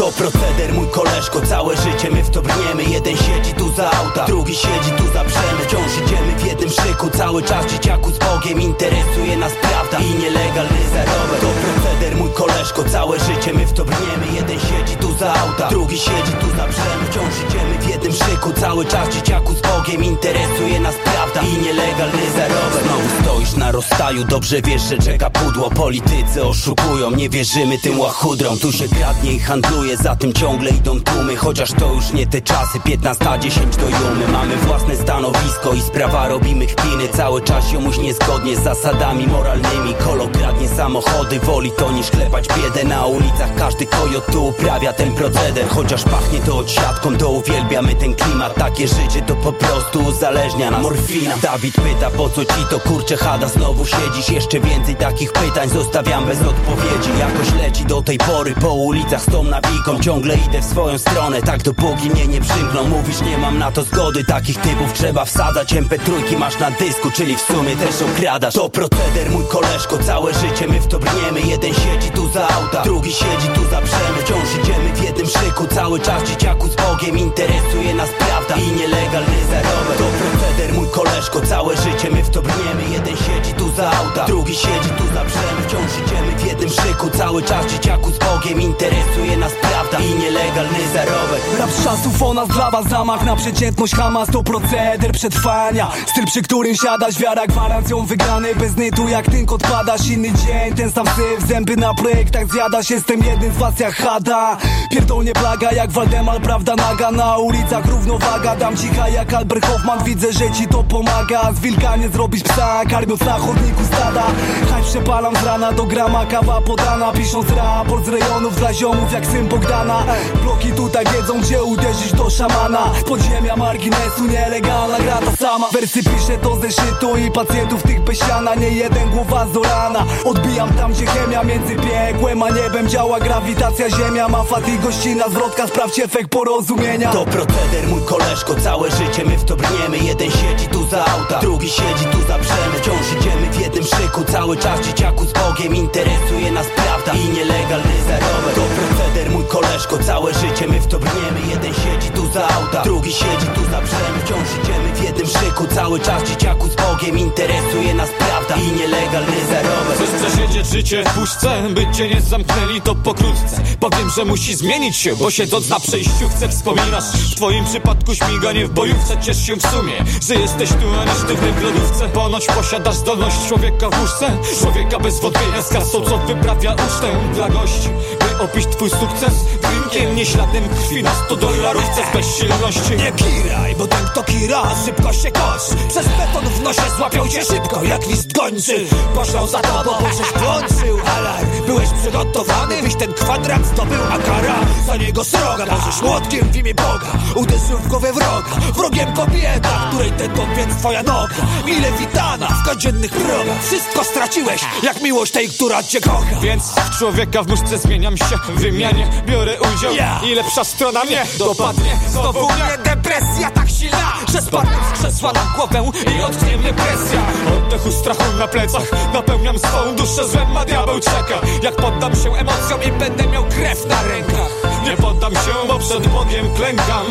To 0.00 0.12
proceder, 0.12 0.72
mój 0.74 0.88
koleżko, 0.88 1.40
całe 1.40 1.76
życie 1.76 2.10
my 2.10 2.22
w 2.22 2.30
to 2.30 2.42
brniemy. 2.42 2.84
Jeden 2.84 3.16
siedzi 3.16 3.52
tu 3.54 3.72
za 3.76 3.90
auta, 3.90 4.24
drugi 4.24 4.54
siedzi 4.54 4.90
tu 4.98 5.04
za 5.12 5.24
przemy 5.24 5.60
Wciąż 5.66 5.92
idziemy 6.04 6.38
w 6.38 6.46
jednym 6.46 6.70
szyku, 6.70 7.10
cały 7.10 7.42
czas 7.42 7.66
dzieciaku 7.66 8.10
z 8.10 8.18
Bogiem 8.18 8.60
Interesuje 8.60 9.36
nas 9.36 9.52
prawda 9.62 9.98
i 9.98 10.22
nielegalny 10.22 10.80
zarobek 10.92 11.40
To 11.40 11.46
proceder, 11.62 12.16
mój 12.16 12.30
koleżko, 12.30 12.84
całe 12.84 13.18
życie 13.18 13.52
my 13.54 13.66
w 13.66 13.72
to 13.72 13.84
brniemy. 13.84 14.26
Jeden 14.34 14.60
siedzi 14.60 14.96
tu 14.96 15.12
za 15.18 15.34
auta, 15.34 15.68
drugi 15.68 15.98
siedzi 15.98 16.32
tu 16.40 16.46
za 16.56 16.66
przemy 16.68 17.04
Wciąż 17.10 17.34
idziemy 17.48 17.78
w 17.80 17.88
jednym 17.88 18.12
szyku, 18.12 18.52
cały 18.52 18.84
czas 18.84 19.14
dzieciaku 19.14 19.54
z 19.54 19.60
Bogiem 19.60 20.04
Interesuje 20.04 20.80
nas 20.80 20.94
prawda 21.04 21.40
i 21.40 21.62
nielegalny 21.62 22.30
zarobek 22.36 22.82
Znowu 22.84 23.22
stoisz 23.22 23.56
na 23.56 23.72
rozstaju, 23.72 24.24
dobrze 24.24 24.62
wiesz, 24.62 24.82
że 24.82 24.98
czeka 24.98 25.30
pudło. 25.30 25.70
Politycy 25.70 26.44
oszukują, 26.44 27.10
nie 27.10 27.28
wierzymy 27.28 27.78
tym 27.78 28.00
łachudrom. 28.00 28.58
Tu 28.58 28.72
się 28.72 28.88
kradnie 28.88 29.32
i 29.32 29.38
handluje, 29.38 29.89
za 29.96 30.16
tym 30.16 30.32
ciągle 30.32 30.70
idą 30.70 31.00
tłumy 31.00 31.36
Chociaż 31.36 31.72
to 31.72 31.94
już 31.94 32.12
nie 32.12 32.26
te 32.26 32.40
czasy, 32.40 32.80
15, 32.84 33.24
10 33.40 33.76
do 33.76 33.82
jumy. 33.82 34.28
Mamy 34.32 34.56
własne 34.56 34.96
stanowisko 34.96 35.72
i 35.74 35.80
sprawa 35.80 36.28
robimy 36.28 36.66
chpiny 36.66 37.08
Cały 37.08 37.42
czas 37.42 37.68
ziomuś 37.68 37.98
niezgodnie 37.98 38.56
z 38.56 38.62
zasadami 38.62 39.26
moralnymi. 39.26 39.94
Kolo 40.04 40.28
kradnie 40.28 40.68
samochody, 40.68 41.40
woli 41.40 41.70
to 41.70 41.92
niż 41.92 42.10
klepać 42.10 42.48
biedę 42.48 42.84
na 42.84 43.06
ulicach. 43.06 43.54
Każdy 43.58 43.86
kojot 43.86 44.26
tu 44.32 44.46
uprawia 44.46 44.92
ten 44.92 45.12
proceder. 45.12 45.68
Chociaż 45.68 46.04
pachnie 46.04 46.38
to 46.38 46.58
odsiadką, 46.58 47.16
to 47.16 47.30
uwielbiamy 47.30 47.94
ten 47.94 48.14
klimat. 48.14 48.54
Takie 48.54 48.88
życie 48.88 49.22
to 49.26 49.36
po 49.36 49.52
prostu 49.52 50.00
uzależnia 50.00 50.70
nas. 50.70 50.82
Morfina. 50.82 51.34
Dawid 51.42 51.74
pyta 51.74 52.10
po 52.10 52.28
co 52.28 52.44
ci 52.44 52.64
to 52.70 52.80
kurcze 52.80 53.16
chada 53.16 53.48
Znowu 53.48 53.86
siedzisz, 53.86 54.30
jeszcze 54.30 54.60
więcej 54.60 54.96
takich 54.96 55.32
pytań 55.32 55.68
Zostawiam 55.68 56.24
bez 56.26 56.42
odpowiedzi. 56.42 57.10
Jakoś 57.18 57.54
leci 57.62 57.84
do 57.84 58.02
tej 58.02 58.18
pory 58.18 58.54
po 58.54 58.72
ulicach 58.72 59.22
z 59.22 59.26
tą 59.26 59.42
nawiką 59.70 60.00
Ciągle 60.00 60.36
idę 60.36 60.60
w 60.60 60.64
swoją 60.64 60.98
stronę, 60.98 61.42
tak 61.42 61.62
dopóki 61.62 62.10
mnie 62.10 62.26
nie 62.26 62.40
przymkną. 62.40 62.88
Mówisz 62.88 63.20
nie 63.20 63.38
mam 63.38 63.58
na 63.58 63.70
to 63.70 63.82
zgody, 63.82 64.24
takich 64.24 64.56
typów 64.56 64.92
trzeba 64.92 65.24
wsadzać. 65.24 65.74
MP3 65.74 66.38
masz 66.38 66.58
na 66.58 66.70
dysku, 66.70 67.10
czyli 67.10 67.36
w 67.36 67.40
sumie 67.40 67.76
też 67.76 68.02
okradasz. 68.02 68.54
To 68.54 68.68
proceder 68.68 69.30
mój 69.30 69.44
koleżko, 69.46 69.98
całe 69.98 70.34
życie 70.34 70.68
my 70.68 70.80
w 70.80 70.86
to 70.86 70.98
brniemy. 70.98 71.40
Jeden 71.40 71.74
siedzi 71.74 72.10
tu 72.10 72.28
za 72.28 72.48
auta, 72.48 72.82
drugi 72.82 73.12
siedzi 73.12 73.48
tu 73.54 73.60
za 73.70 73.80
brzemy 73.80 74.18
Wciąż 74.24 74.48
idziemy 74.62 74.92
w 74.94 75.04
jednym 75.04 75.26
szyku, 75.26 75.66
cały 75.74 76.00
czas 76.00 76.22
dzieciaku 76.22 76.68
z 76.68 76.76
Bogiem 76.76 77.18
Interesuje 77.18 77.94
nas 77.94 78.08
prawda 78.18 78.56
i 78.56 78.72
nielegalny 78.72 79.38
zarobek 79.50 79.98
To 79.98 80.04
proceder 80.20 80.74
mój 80.74 80.88
koleżko, 80.88 81.40
całe 81.40 81.76
życie 81.76 82.10
my 82.10 82.22
w 82.22 82.30
to 82.30 82.42
brniemy. 82.42 82.82
Jeden 82.92 83.16
siedzi 83.16 83.54
tu 83.54 83.70
za 83.76 83.90
auta, 83.92 84.24
drugi 84.26 84.54
siedzi 84.54 84.90
tu 84.98 85.04
za 85.14 85.24
brzemy 85.24 85.60
Wciąż 85.68 85.90
idziemy 86.06 86.36
w 86.38 86.46
jednym 86.46 86.70
szyku, 86.70 87.10
cały 87.18 87.42
czas 87.42 87.66
dzieciaku 87.66 88.10
z 88.10 88.18
Bogiem 88.18 88.60
Interesuje 88.60 89.36
nas 89.36 89.52
prawda? 89.60 89.98
I 89.98 90.14
nielegalny 90.14 90.78
zarobek. 90.94 91.42
Rap 91.58 91.70
z 91.70 91.84
czasów 91.84 92.22
o 92.22 92.34
nas 92.34 92.48
dla 92.48 92.70
was 92.70 92.88
zamach 92.88 93.24
na 93.24 93.36
przeciętność 93.36 93.94
Hamas 93.94 94.28
to 94.32 94.42
proceder 94.42 95.12
przetrwania. 95.12 95.90
Styl 96.06 96.24
przy 96.26 96.42
którym 96.42 96.74
siadasz, 96.74 97.18
wiara 97.18 97.46
gwarancją 97.46 98.06
wygranej 98.06 98.54
Bez 98.54 98.76
nytu 98.76 99.08
jak 99.08 99.30
tynk 99.30 99.52
odpadasz, 99.52 100.06
inny 100.06 100.28
dzień 100.32 100.74
Ten 100.76 100.92
sam 100.92 101.06
syf, 101.06 101.48
zęby 101.48 101.76
na 101.76 101.94
projektach 101.94 102.52
zjadasz 102.52 102.90
Jestem 102.90 103.24
jednym 103.24 103.52
z 103.52 103.56
was 103.56 103.80
jak 103.80 103.94
Hada. 103.94 104.56
Pierdolnie 104.90 105.32
plaga 105.32 105.72
jak 105.72 105.90
Waldemar, 105.90 106.40
prawda 106.40 106.74
naga 106.76 107.10
Na 107.10 107.36
ulicach 107.38 107.86
równowaga, 107.86 108.56
dam 108.56 108.76
cicha 108.76 109.08
jak 109.08 109.34
Albert 109.34 109.66
Hoffman 109.66 110.04
Widzę, 110.04 110.32
że 110.32 110.50
ci 110.50 110.68
to 110.68 110.84
pomaga. 110.84 111.52
Z 111.52 111.60
wilka 111.60 111.96
nie 111.96 112.08
zrobić 112.08 112.44
psa, 112.44 112.82
karmiąc 112.90 113.20
na 113.20 113.38
chodniku 113.38 113.84
stada. 113.84 114.22
Haj 114.70 114.82
przepalam 114.82 115.36
z 115.36 115.42
rana 115.42 115.72
do 115.72 115.84
grama, 115.84 116.26
kawa 116.26 116.60
podana 116.60 117.12
Pisząc 117.12 117.50
raport 117.50 118.06
z 118.06 118.08
rejonów 118.08 118.56
dla 118.56 118.74
ziomów 118.74 119.12
jak 119.12 119.26
syn 119.26 119.48
Bogdana 119.50 120.04
Bloki 120.42 120.72
tutaj 120.72 121.04
wiedzą 121.04 121.40
gdzie 121.40 121.62
uderzyć 121.62 122.12
do 122.12 122.30
szamana. 122.30 122.90
Podziemia 123.08 123.56
marginesu, 123.56 124.24
nielegalna 124.24 124.98
gra 124.98 125.18
ta 125.18 125.36
sama. 125.36 125.68
Wersy 125.72 126.02
piszę 126.02 126.38
to 126.42 126.56
ze 126.56 126.70
szytu 126.72 127.16
i 127.16 127.30
pacjentów 127.30 127.82
tych 127.82 128.00
bez 128.00 128.18
siana. 128.18 128.54
Nie 128.54 128.68
jeden 128.68 129.10
głowa 129.10 129.46
z 129.54 129.56
rana 129.56 130.04
Odbijam 130.24 130.72
tam 130.72 130.92
gdzie 130.92 131.06
chemia 131.06 131.44
między 131.44 131.76
piekłem 131.76 132.42
a 132.42 132.50
niebem 132.50 132.88
Działa. 132.88 133.20
Grawitacja 133.20 133.90
ziemia, 133.90 134.28
ma 134.28 134.42
fat 134.44 134.68
i 134.68 134.78
gościna 134.78 135.28
Zwrotka, 135.28 135.66
sprawdź 135.66 135.98
efekt 135.98 136.30
porozumienia. 136.30 137.12
To 137.12 137.24
proceder 137.24 137.88
mój 137.88 138.02
koleżko, 138.02 138.54
całe 138.54 138.90
życie 138.90 139.24
my 139.24 139.36
w 139.36 139.44
to 139.44 139.56
brniemy. 139.56 139.98
Jeden 139.98 140.30
siedzi 140.30 140.66
tu 140.68 140.86
za 140.86 141.04
auta, 141.04 141.38
drugi 141.40 141.70
siedzi 141.70 142.04
tu 142.12 142.18
za 142.28 142.38
brzemy 142.38 142.76
Wciąż 142.80 143.20
idziemy 143.20 143.50
w 143.50 143.60
jednym 143.60 143.84
szyku, 143.84 144.24
cały 144.32 144.56
czas 144.56 144.80
dzieciaku 144.80 145.24
z 145.26 145.32
Bogiem. 145.32 145.74
Interesuje 145.74 146.50
nas 146.52 146.66
prawda 146.76 147.12
i 147.12 147.28
nielegalny 147.28 147.94
zarobek 148.08 148.54
To 148.54 148.62
proceder 148.76 149.30
mój 149.30 149.39
koleżko, 149.42 149.98
całe 149.98 150.34
życie 150.34 150.66
my 150.68 150.80
w 150.80 150.86
to 150.86 150.98
brniemy. 150.98 151.40
Jeden 151.50 151.74
siedzi 151.74 152.10
tu 152.14 152.32
za 152.32 152.48
auta, 152.48 152.82
drugi 152.82 153.12
siedzi 153.12 153.46
tu 153.54 153.60
za 153.70 153.80
brzemy 153.80 154.18
Wciąż 154.24 154.48
idziemy 154.62 154.94
w 154.94 155.04
jednym 155.04 155.26
szyku, 155.26 155.66
cały 155.74 156.00
czas 156.00 156.22
dzieciaku 156.22 156.68
z 156.68 156.76
Bogiem. 156.76 157.18
Interesuje 157.18 157.94
nas 157.94 158.08
prawda 158.18 158.56
i 158.56 158.72
nielegalny 158.72 159.36
zarobek 159.50 159.96
Chcesz 159.96 160.10
przesiedzieć 160.22 160.66
życie 160.66 161.04
w 161.04 161.14
puszce, 161.14 161.62
by 161.70 161.86
cię 161.92 162.08
nie 162.08 162.20
zamknęli 162.20 162.80
to 162.80 162.94
pokrótce. 162.94 163.62
Powiem, 163.80 164.10
że 164.16 164.24
musi 164.24 164.54
zmienić 164.54 164.96
się, 164.96 165.16
bo 165.16 165.30
siedząc 165.30 165.68
na 165.68 165.80
przejściówce 165.80 166.48
wspominasz 166.48 167.04
W 167.04 167.36
twoim 167.36 167.64
przypadku 167.64 168.14
śmiganie 168.14 168.66
w 168.66 168.70
bojówce 168.70 169.20
Ciesz 169.20 169.46
się 169.46 169.56
w 169.56 169.62
sumie, 169.62 170.04
że 170.28 170.34
jesteś 170.34 170.68
tu, 170.68 170.86
a 171.00 171.04
nie 171.04 171.14
sztywny 171.14 171.52
w 171.52 171.62
lodówce. 171.62 172.08
Ponoć 172.08 172.46
posiadasz 172.46 172.94
zdolność 172.94 173.36
człowieka 173.48 173.90
w 173.90 174.00
łóżce. 174.00 174.30
Człowieka 174.60 174.98
bez 174.98 175.20
wątpienia 175.20 175.62
z 175.62 175.68
kasą, 175.68 176.00
co 176.00 176.18
wyprawia 176.18 176.72
ucztę. 176.72 177.32
Dla 177.34 177.48
gości 177.48 177.88
By 178.20 178.44
opić 178.44 178.66
twój 178.66 178.90
sukces 178.90 179.29
drinkiem, 179.62 180.16
nie 180.16 180.26
śladem 180.26 180.68
krwi 180.68 181.02
na 181.02 181.14
100 181.14 181.36
dolarówce 181.36 182.02
z 182.10 182.16
bezsilności 182.16 182.96
Nie 182.96 183.12
kiraj, 183.12 183.76
bo 183.76 183.86
ten 183.86 184.04
kto 184.04 184.22
kira, 184.22 184.62
szybko 184.84 185.12
się 185.12 185.30
kosz 185.30 185.62
Przez 185.88 186.06
beton 186.08 186.44
w 186.44 186.62
nosie 186.62 186.82
złapią 186.96 187.28
cię 187.28 187.44
szybko, 187.44 187.84
jak 187.84 188.06
list 188.06 188.32
gończy 188.32 188.86
Poszlą 189.14 189.46
za 189.46 189.58
tobą, 189.58 189.90
bo 190.00 190.08
żeś 190.08 190.42
włączył 190.42 190.98
alarm. 191.16 191.48
Byłeś 191.66 191.88
przygotowany, 192.02 192.82
byś 192.82 192.94
ten 192.94 193.12
kwadrat 193.12 193.66
zdobył, 193.66 194.00
a 194.10 194.18
kara 194.18 194.54
za 194.86 194.96
niego 194.96 195.24
sroga 195.24 195.66
Możesz 195.66 196.02
młotkiem 196.02 196.52
w 196.52 196.56
imię 196.56 196.74
Boga, 196.74 197.12
uderzył 197.34 197.78
w 197.78 197.88
głowę 197.88 198.12
wroga 198.12 198.60
Wrogiem 198.74 199.12
kobieta, 199.12 199.88
której 199.90 200.12
ten 200.12 200.30
więc 200.56 200.76
twoja 200.76 201.02
noga. 201.02 201.34
Mile 201.66 201.92
witana 201.92 202.48
w 202.48 202.68
codziennych 202.68 203.10
progach. 203.10 203.64
Wszystko 203.64 204.04
straciłeś, 204.04 204.60
jak 204.82 205.02
miłość 205.02 205.32
tej, 205.32 205.48
która 205.48 205.82
cię 205.82 206.00
kocha. 206.00 206.40
Więc 206.42 206.62
człowieka 206.98 207.42
w 207.42 207.48
muszce 207.48 207.78
zmieniam 207.78 208.16
się 208.16 208.36
w 208.48 208.60
wymianie 208.60 209.19
Biorę 209.26 209.56
udział. 209.60 209.94
Ja. 209.94 210.20
i 210.24 210.34
lepsza 210.34 210.64
strona 210.64 211.04
mnie 211.04 211.26
dopadnie. 211.38 211.98
Znowu 212.08 212.46
mnie 212.46 212.78
depresja 212.84 213.50
tak 213.50 213.70
silna 213.70 214.12
Że 214.32 214.42
spadnę 214.42 214.76
z 214.94 214.98
krzesła 214.98 215.32
na 215.32 215.40
głowę 215.56 215.90
i 216.18 216.22
odknie 216.22 216.56
mnie 216.56 216.72
presja. 216.72 217.20
Oddechu 217.56 217.92
strachu 217.92 218.24
na 218.38 218.48
plecach. 218.48 218.82
Napełniam 219.14 219.58
swą 219.58 219.96
duszę 219.96 220.28
złem, 220.28 220.56
a 220.56 220.64
diabeł 220.64 221.00
czeka. 221.00 221.40
Jak 221.62 221.76
poddam 221.76 222.16
się 222.16 222.34
emocjom 222.34 222.82
i 222.82 222.92
będę 222.92 223.26
miał 223.26 223.44
krew 223.44 223.86
na 223.86 224.02
rękach. 224.02 224.50
Nie 224.84 224.96
poddam 224.96 225.34
się, 225.34 225.68
bo 225.68 225.78
przed 225.78 226.08
Bogiem 226.08 226.54
klękam. 226.54 227.06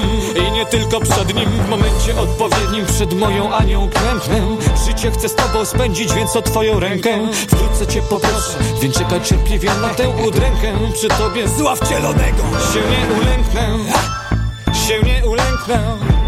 I 0.47 0.51
nie 0.51 0.66
tylko 0.66 0.99
przed 0.99 1.36
Nim. 1.36 1.49
W 1.49 1.70
momencie 1.70 2.20
odpowiednim 2.20 2.86
przed 2.86 3.14
moją 3.14 3.53
Anią 3.53 3.89
klęknę. 3.89 4.41
Życie 4.88 5.12
chcę 5.12 5.30
z 5.30 5.36
Tobą 5.36 5.66
spędzić, 5.66 6.14
więc 6.14 6.36
o 6.36 6.41
Twoją 6.41 6.80
rękę. 6.80 7.10
Wkrótce 7.47 7.88
Cię 7.88 8.01
poproszę, 8.01 8.57
więc 8.82 8.97
czekaj 8.97 9.22
cierpliwie 9.22 9.72
na 9.82 9.89
tę 9.89 10.10
udrękę. 10.10 10.74
Przy 10.93 11.07
Tobie 11.07 11.47
Zła 11.47 11.76
wcielonego 12.00 12.43
się 12.74 12.80
nie 12.80 13.22
ulęknę. 13.22 13.78
Się 14.88 15.04
nie 15.04 15.28
ulęknę 15.28 16.18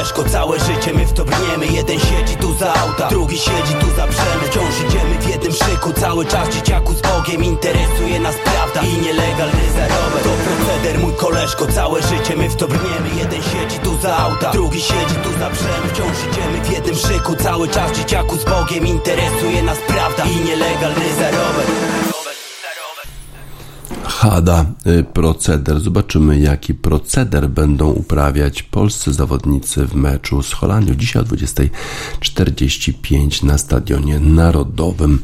koleżko, 0.00 0.24
całe 0.24 0.58
życie 0.60 0.92
my 0.94 1.06
w 1.06 1.12
to 1.12 1.24
brniemy 1.24 1.66
Jeden 1.66 2.00
siedzi 2.00 2.36
tu 2.36 2.54
za 2.54 2.74
auta, 2.74 3.08
drugi 3.08 3.38
siedzi 3.38 3.74
tu 3.80 3.86
za 3.96 4.06
brzemy. 4.06 4.44
Wciąż 4.50 4.74
idziemy 4.88 5.18
w 5.20 5.28
jednym 5.28 5.52
szyku, 5.52 5.92
cały 5.92 6.26
czas 6.26 6.48
dzieciaku 6.48 6.94
z 6.94 7.00
Bogiem. 7.00 7.44
Interesuje 7.44 8.20
nas 8.20 8.34
prawda 8.44 8.80
i 8.82 9.02
nielegalny 9.02 9.72
zarobek. 9.74 10.22
To 10.22 10.30
proceder 10.30 10.98
mój 10.98 11.14
koleżko, 11.14 11.66
całe 11.66 12.02
życie 12.02 12.36
my 12.36 12.48
w 12.48 12.56
to 12.56 12.68
brniemy 12.68 13.08
Jeden 13.18 13.42
siedzi 13.42 13.78
tu 13.78 13.98
za 14.02 14.16
auta, 14.16 14.50
drugi 14.50 14.80
siedzi 14.80 15.14
tu 15.22 15.32
za 15.38 15.50
brzemy. 15.50 15.88
Wciąż 15.92 16.16
idziemy 16.32 16.64
w 16.64 16.72
jednym 16.72 16.96
szyku, 16.96 17.36
cały 17.36 17.68
czas 17.68 17.92
dzieciaku 17.92 18.36
z 18.36 18.44
Bogiem. 18.44 18.86
Interesuje 18.86 19.62
nas 19.62 19.78
prawda 19.88 20.24
i 20.24 20.36
nielegalny 20.36 21.14
zarobek 21.18 22.19
Hada, 24.20 24.66
y, 24.86 25.04
proceder. 25.04 25.80
Zobaczymy, 25.80 26.40
jaki 26.40 26.74
proceder 26.74 27.48
będą 27.48 27.90
uprawiać 27.90 28.62
polscy 28.62 29.12
zawodnicy 29.12 29.86
w 29.86 29.94
meczu 29.94 30.42
z 30.42 30.52
Holandią. 30.52 30.94
Dzisiaj 30.94 31.22
o 31.22 31.24
20.45 31.24 33.44
na 33.44 33.58
Stadionie 33.58 34.20
Narodowym 34.20 35.18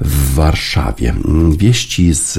w 0.00 0.34
Warszawie. 0.34 1.14
Wieści 1.56 2.14
z 2.14 2.38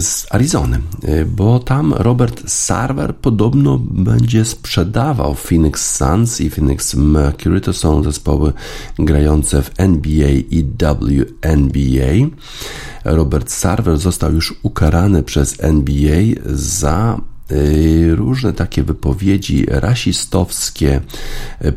z 0.00 0.26
Arizony, 0.30 0.80
bo 1.26 1.58
tam 1.58 1.94
Robert 1.94 2.50
Sarver 2.50 3.16
podobno 3.16 3.78
będzie 3.78 4.44
sprzedawał 4.44 5.34
Phoenix 5.34 5.96
Suns 5.96 6.40
i 6.40 6.50
Phoenix 6.50 6.94
Mercury. 6.94 7.60
To 7.60 7.72
są 7.72 8.02
zespoły 8.02 8.52
grające 8.98 9.62
w 9.62 9.70
NBA 9.76 10.28
i 10.50 10.64
WNBA. 10.64 12.36
Robert 13.04 13.50
Sarver 13.50 13.98
został 13.98 14.32
już 14.32 14.54
ukarany 14.62 15.22
przez 15.22 15.56
NBA 15.60 16.22
za 16.46 17.20
y, 17.52 18.16
różne 18.16 18.52
takie 18.52 18.82
wypowiedzi 18.82 19.66
rasistowskie, 19.68 21.00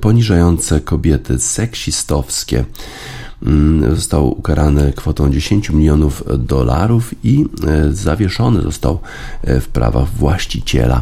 poniżające 0.01 0.81
kobiety, 0.81 1.39
seksistowskie. 1.39 2.65
Mm, 3.43 3.95
został 3.95 4.39
ukarany 4.39 4.93
kwotą 4.93 5.31
10 5.31 5.69
milionów 5.69 6.23
dolarów 6.37 7.13
i 7.23 7.45
e, 7.67 7.93
zawieszony 7.93 8.61
został 8.61 8.99
e, 9.43 9.59
w 9.59 9.67
prawach 9.67 10.09
właściciela 10.09 11.01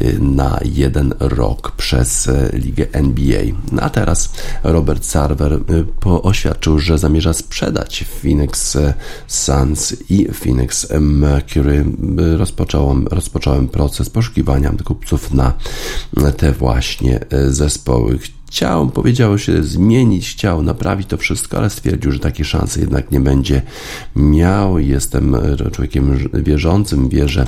e, 0.00 0.12
na 0.18 0.60
jeden 0.64 1.14
rok 1.20 1.72
przez 1.76 2.30
ligę 2.52 2.86
NBA. 2.92 3.42
No 3.72 3.82
a 3.82 3.90
teraz 3.90 4.32
Robert 4.62 5.04
Sarver 5.04 5.58
oświadczył, 6.04 6.78
że 6.78 6.98
zamierza 6.98 7.32
sprzedać 7.32 8.04
Phoenix 8.22 8.78
Suns 9.26 9.96
i 10.10 10.28
Phoenix 10.32 10.86
Mercury. 11.00 11.84
Rozpocząłem, 12.36 13.06
rozpocząłem 13.06 13.68
proces 13.68 14.10
poszukiwania 14.10 14.72
kupców 14.84 15.34
na 15.34 15.52
te 16.36 16.52
właśnie 16.52 17.20
zespoły 17.48 18.18
chciał, 18.50 18.88
powiedział 18.88 19.38
się 19.38 19.62
zmienić, 19.62 20.30
chciał 20.30 20.62
naprawić 20.62 21.08
to 21.08 21.16
wszystko, 21.16 21.58
ale 21.58 21.70
stwierdził, 21.70 22.12
że 22.12 22.18
takiej 22.18 22.44
szansy 22.44 22.80
jednak 22.80 23.10
nie 23.10 23.20
będzie 23.20 23.62
miał. 24.16 24.78
Jestem 24.78 25.36
człowiekiem 25.72 26.28
wierzącym, 26.32 27.08
wierzę 27.08 27.46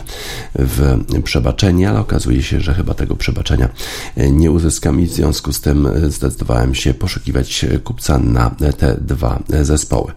w 0.55 0.99
przebaczenie, 1.25 1.91
ale 1.91 2.01
okazuje 2.01 2.43
się, 2.43 2.61
że 2.61 2.75
chyba 2.75 2.95
tego 2.95 3.17
przebaczenia 3.17 3.69
nie 4.17 4.51
uzyskam 4.51 5.01
i 5.01 5.07
w 5.07 5.13
związku 5.13 5.53
z 5.53 5.61
tym 5.61 5.89
zdecydowałem 6.09 6.75
się 6.75 6.95
poszukiwać 6.95 7.67
kupca 7.85 8.19
na 8.19 8.51
te 8.51 8.97
dwa 9.01 9.43
zespoły. 9.63 10.13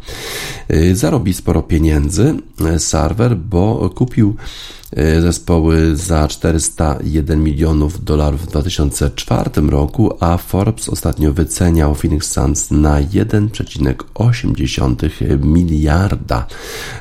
Zarobi 0.93 1.33
sporo 1.33 1.61
pieniędzy 1.61 2.35
serwer, 2.77 3.37
bo 3.37 3.89
kupił 3.89 4.35
E, 4.84 4.84
zespoły 5.21 5.95
za 5.95 6.27
401 6.27 7.43
milionów 7.43 8.03
dolarów 8.03 8.41
w 8.41 8.47
2004 8.47 9.49
roku, 9.69 10.13
a 10.19 10.37
Forbes 10.37 10.89
ostatnio 10.89 11.33
wyceniał 11.33 11.95
Phoenix 11.95 12.31
Suns 12.31 12.71
na 12.71 13.01
1,8 13.01 15.45
miliarda 15.45 16.47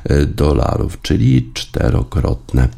e, 0.04 0.26
dolarów, 0.26 1.02
czyli 1.02 1.50
czterokrotne 1.54 2.68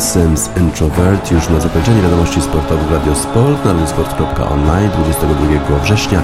Sims 0.00 0.50
Introvert 0.56 1.30
już 1.30 1.48
na 1.48 1.60
zakończenie 1.60 2.02
wiadomości 2.02 2.40
sportowych 2.40 2.90
Radio 2.90 3.14
Sport 3.14 3.64
na 3.64 3.72
radiosport.online 3.72 4.90
22 4.90 5.78
września 5.78 6.22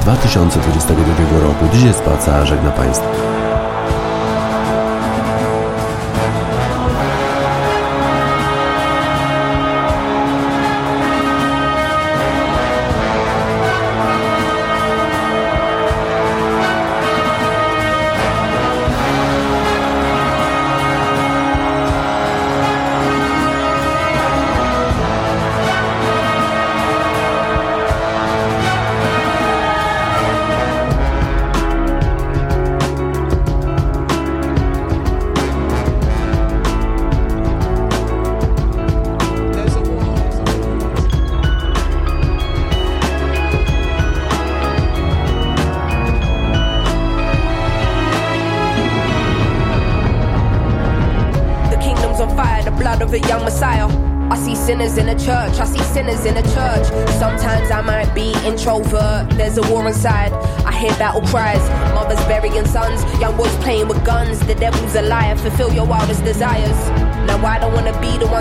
2022 0.00 1.40
roku. 1.40 1.64
Dziś 1.72 1.82
jest 1.82 2.02
Paca, 2.02 2.46
żegna 2.46 2.70
Państwa. 2.70 3.49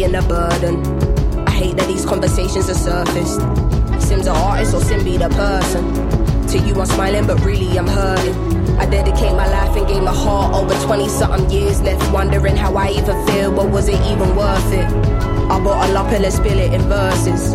being 0.00 0.14
a 0.14 0.22
burden. 0.22 0.76
I 1.46 1.50
hate 1.50 1.76
that 1.76 1.86
these 1.86 2.06
conversations 2.06 2.70
are 2.70 2.80
surfaced. 2.88 3.40
Sim's 4.00 4.26
an 4.26 4.34
artist 4.34 4.74
or 4.74 4.80
Sim 4.80 5.04
be 5.04 5.18
the 5.18 5.28
person. 5.28 5.84
To 6.48 6.58
you, 6.58 6.74
I'm 6.80 6.86
smiling, 6.86 7.26
but 7.26 7.38
really, 7.44 7.78
I'm 7.78 7.86
hurting. 7.86 8.34
I 8.78 8.86
dedicate 8.86 9.32
my 9.32 9.46
life 9.46 9.76
and 9.76 9.86
gave 9.86 10.02
my 10.02 10.14
heart 10.14 10.54
over 10.54 10.72
20 10.86 11.06
something 11.06 11.50
years, 11.50 11.82
left 11.82 12.00
wondering 12.14 12.56
how 12.56 12.74
I 12.76 12.88
even 12.92 13.26
feel, 13.26 13.52
but 13.52 13.68
was 13.68 13.88
it 13.88 14.00
even 14.10 14.34
worth 14.36 14.72
it? 14.72 14.86
I 15.52 15.62
bought 15.62 15.90
a 15.90 15.92
lot 15.92 16.10
and 16.14 16.22
let's 16.22 16.36
spill 16.36 16.58
it 16.58 16.72
in 16.72 16.80
verses. 16.88 17.50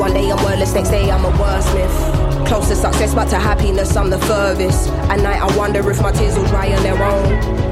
One 0.00 0.14
day 0.14 0.30
I'm 0.30 0.42
wordless, 0.42 0.72
next 0.72 0.88
day 0.88 1.10
I'm 1.10 1.26
a 1.26 1.30
wordsmith. 1.32 2.46
Close 2.46 2.68
to 2.68 2.76
success, 2.76 3.14
but 3.14 3.28
to 3.28 3.38
happiness, 3.38 3.94
I'm 3.94 4.08
the 4.08 4.20
furthest. 4.20 4.88
At 5.12 5.20
night, 5.20 5.42
I 5.42 5.54
wonder 5.54 5.80
if 5.90 6.00
my 6.00 6.12
tears 6.12 6.34
will 6.34 6.46
dry 6.46 6.72
on 6.72 6.82
their 6.82 7.02
own 7.02 7.69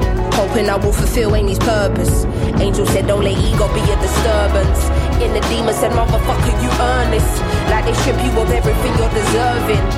fulfill 0.92 1.34
Amy's 1.34 1.58
purpose. 1.58 2.24
Angel 2.60 2.86
said, 2.86 3.06
don't 3.06 3.24
let 3.24 3.36
ego 3.36 3.66
be 3.74 3.80
a 3.80 3.96
disturbance. 4.00 4.88
in 5.20 5.32
the 5.32 5.40
demon 5.48 5.74
said, 5.74 5.90
motherfucker, 5.92 6.62
you 6.62 6.70
earn 6.80 7.10
this. 7.10 7.40
Like 7.70 7.84
they 7.84 7.94
strip 7.94 8.16
you 8.24 8.30
of 8.40 8.50
everything 8.50 8.92
you're 8.98 9.10
deserving. 9.10 9.97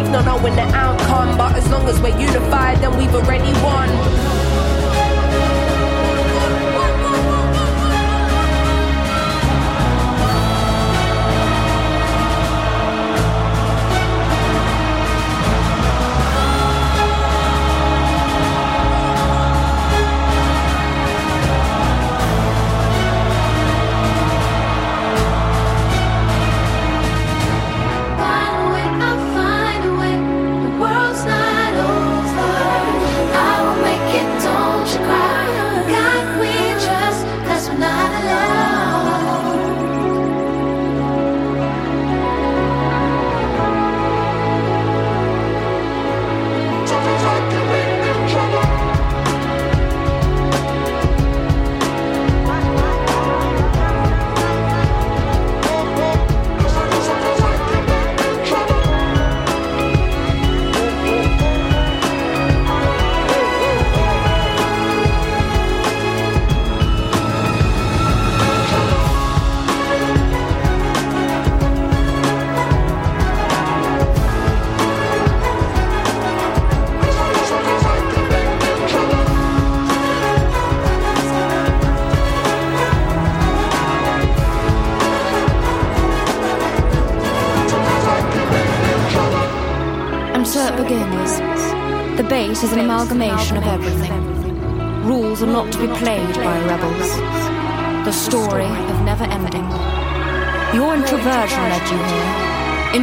faith 0.00 0.12
not 0.12 0.24
knowing 0.24 0.54
the 0.56 0.62
outcome. 0.74 1.36
But 1.36 1.56
as 1.56 1.68
long 1.70 1.88
as 1.88 2.00
we're 2.00 2.18
unified, 2.18 2.78
then 2.78 2.96
we've 2.96 3.14
already 3.14 3.52
won. 3.62 4.29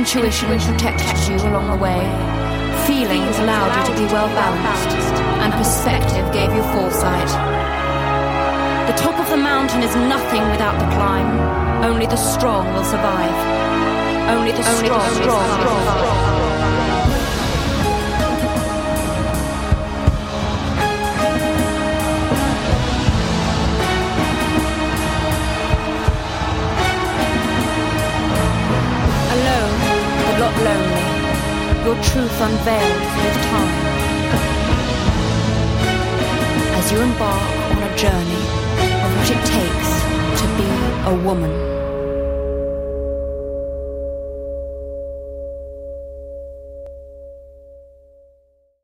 Intuition 0.07 0.47
protected 0.47 1.27
you 1.27 1.35
along 1.49 1.67
the 1.67 1.83
way. 1.83 1.99
Feelings 2.87 3.37
allowed 3.39 3.75
you 3.75 3.93
to 3.93 3.99
be 3.99 4.05
well 4.05 4.29
balanced. 4.29 4.95
And 5.43 5.51
perspective 5.51 6.31
gave 6.31 6.47
you 6.55 6.63
foresight. 6.71 7.27
The 8.87 8.95
top 8.95 9.19
of 9.19 9.29
the 9.29 9.35
mountain 9.35 9.83
is 9.83 9.93
nothing 9.97 10.49
without 10.49 10.79
the 10.79 10.87
climb. 10.95 11.27
Only 11.83 12.05
the 12.05 12.15
strong 12.15 12.73
will 12.73 12.85
survive. 12.85 13.35
Only 14.31 14.53
the 14.53 14.63
strong, 14.63 15.01
Only 15.01 15.09
the 15.09 15.23
strong, 15.23 15.43
strong, 15.43 15.59
strong. 15.59 16.05
lonely, 16.07 16.36
truth 32.17 32.41
unveiled 32.41 33.01
with 33.21 33.37
time. 33.45 33.85
As 36.79 36.91
you 36.91 36.99
embark 36.99 37.51
on 37.71 37.83
a 37.83 37.95
journey 37.95 38.43
of 39.05 39.09
what 39.17 39.29
it 39.29 39.41
takes 39.45 39.91
to 40.41 40.47
be 40.57 40.69
a 41.11 41.23
woman. 41.23 41.76